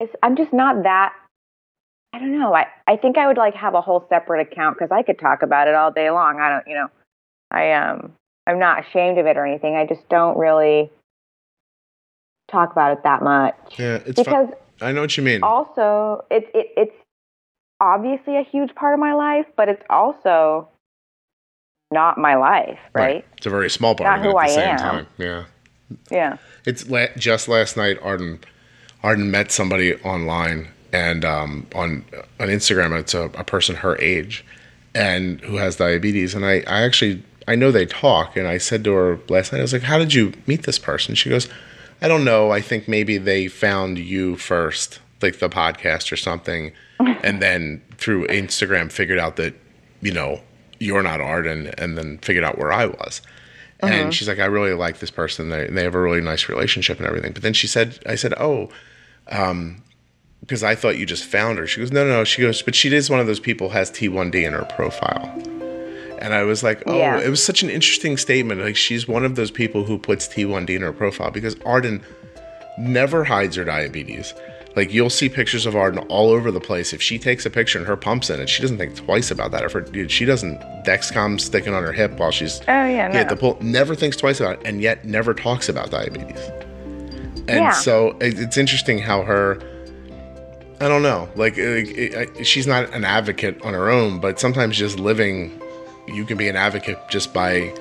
[0.00, 1.14] it's, I'm just not that.
[2.12, 2.54] I don't know.
[2.54, 5.42] I, I think I would like have a whole separate account because I could talk
[5.42, 6.40] about it all day long.
[6.40, 6.88] I don't, you know,
[7.52, 8.12] I um,
[8.48, 9.76] I'm not ashamed of it or anything.
[9.76, 10.90] I just don't really
[12.48, 14.52] talk about it that much Yeah, it's fun.
[14.80, 15.42] I know what you mean.
[15.42, 16.96] also it's it, it's
[17.80, 20.68] obviously a huge part of my life, but it's also
[21.90, 23.24] not my life, right?
[23.36, 24.78] It's a very small part Not of it who at the I same am.
[24.78, 25.06] time.
[25.18, 25.44] Yeah.
[26.10, 26.36] Yeah.
[26.64, 27.98] It's la- just last night.
[28.02, 28.40] Arden,
[29.02, 32.04] Arden met somebody online, and um, on
[32.40, 34.44] on Instagram, it's a, a person her age
[34.94, 36.34] and who has diabetes.
[36.34, 39.58] And I, I actually I know they talk, and I said to her last night,
[39.58, 41.48] I was like, "How did you meet this person?" She goes,
[42.04, 42.50] "I don't know.
[42.50, 48.26] I think maybe they found you first, like the podcast or something, and then through
[48.26, 49.54] Instagram figured out that
[50.00, 50.40] you know
[50.78, 53.22] you're not Arden, and then figured out where I was."
[53.80, 54.10] And uh-huh.
[54.12, 55.50] she's like, I really like this person.
[55.50, 57.32] They, they have a really nice relationship and everything.
[57.32, 58.70] But then she said, I said, oh,
[59.28, 59.82] um,
[60.40, 61.66] because I thought you just found her.
[61.66, 62.24] She goes, no, no, no.
[62.24, 65.26] She goes, but she is one of those people who has T1D in her profile.
[66.24, 67.20] And I was like, oh, Yeah.
[67.20, 68.60] it was such an interesting statement.
[68.62, 72.02] Like she's one of those people who puts T1D in her profile because Arden
[72.78, 74.32] never hides her diabetes.
[74.74, 76.92] Like you'll see pictures of Arden all over the place.
[76.94, 79.50] If she takes a picture and her pump's in it, she doesn't think twice about
[79.52, 79.64] that.
[79.64, 83.18] If her, dude, she doesn't Dexcom sticking on her hip while she's Oh yeah, no.
[83.18, 86.40] at the pool, never thinks twice about it, and yet never talks about diabetes.
[87.46, 87.70] And Yeah.
[87.72, 89.60] so it's interesting how her,
[90.80, 94.40] I don't know, like it, it, I- she's not an advocate on her own, but
[94.40, 95.60] sometimes just living,
[96.06, 97.72] you can be an advocate just by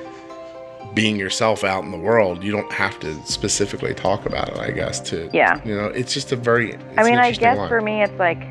[0.93, 2.43] being yourself out in the world.
[2.43, 4.99] You don't have to specifically talk about it, I guess.
[5.09, 5.59] To Yeah.
[5.65, 6.75] you know, it's just a very.
[6.97, 7.69] I mean, I guess line.
[7.69, 8.41] for me, it's like,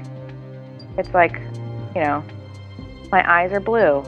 [0.98, 1.38] it's like,
[1.94, 2.24] you know,
[3.10, 4.04] my eyes are blue.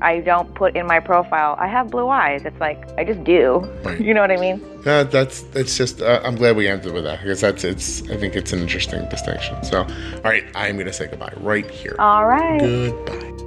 [0.00, 1.56] I don't put in my profile.
[1.58, 2.42] I have blue eyes.
[2.44, 3.58] It's like I just do.
[3.82, 3.98] Right.
[4.06, 4.60] You know what I mean?
[4.84, 6.02] Yeah, that's it's just.
[6.02, 8.02] Uh, I'm glad we ended with that because that's it's.
[8.10, 9.62] I think it's an interesting distinction.
[9.64, 11.96] So, all right, I'm gonna say goodbye right here.
[11.98, 12.60] All right.
[12.60, 13.45] Goodbye.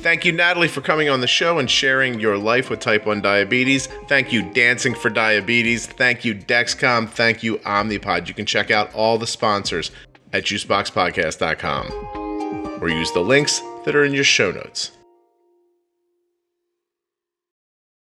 [0.00, 3.20] Thank you, Natalie, for coming on the show and sharing your life with type 1
[3.20, 3.88] diabetes.
[4.06, 5.86] Thank you, Dancing for Diabetes.
[5.86, 7.08] Thank you, Dexcom.
[7.08, 8.28] Thank you, Omnipod.
[8.28, 9.90] You can check out all the sponsors
[10.32, 14.92] at juiceboxpodcast.com or use the links that are in your show notes.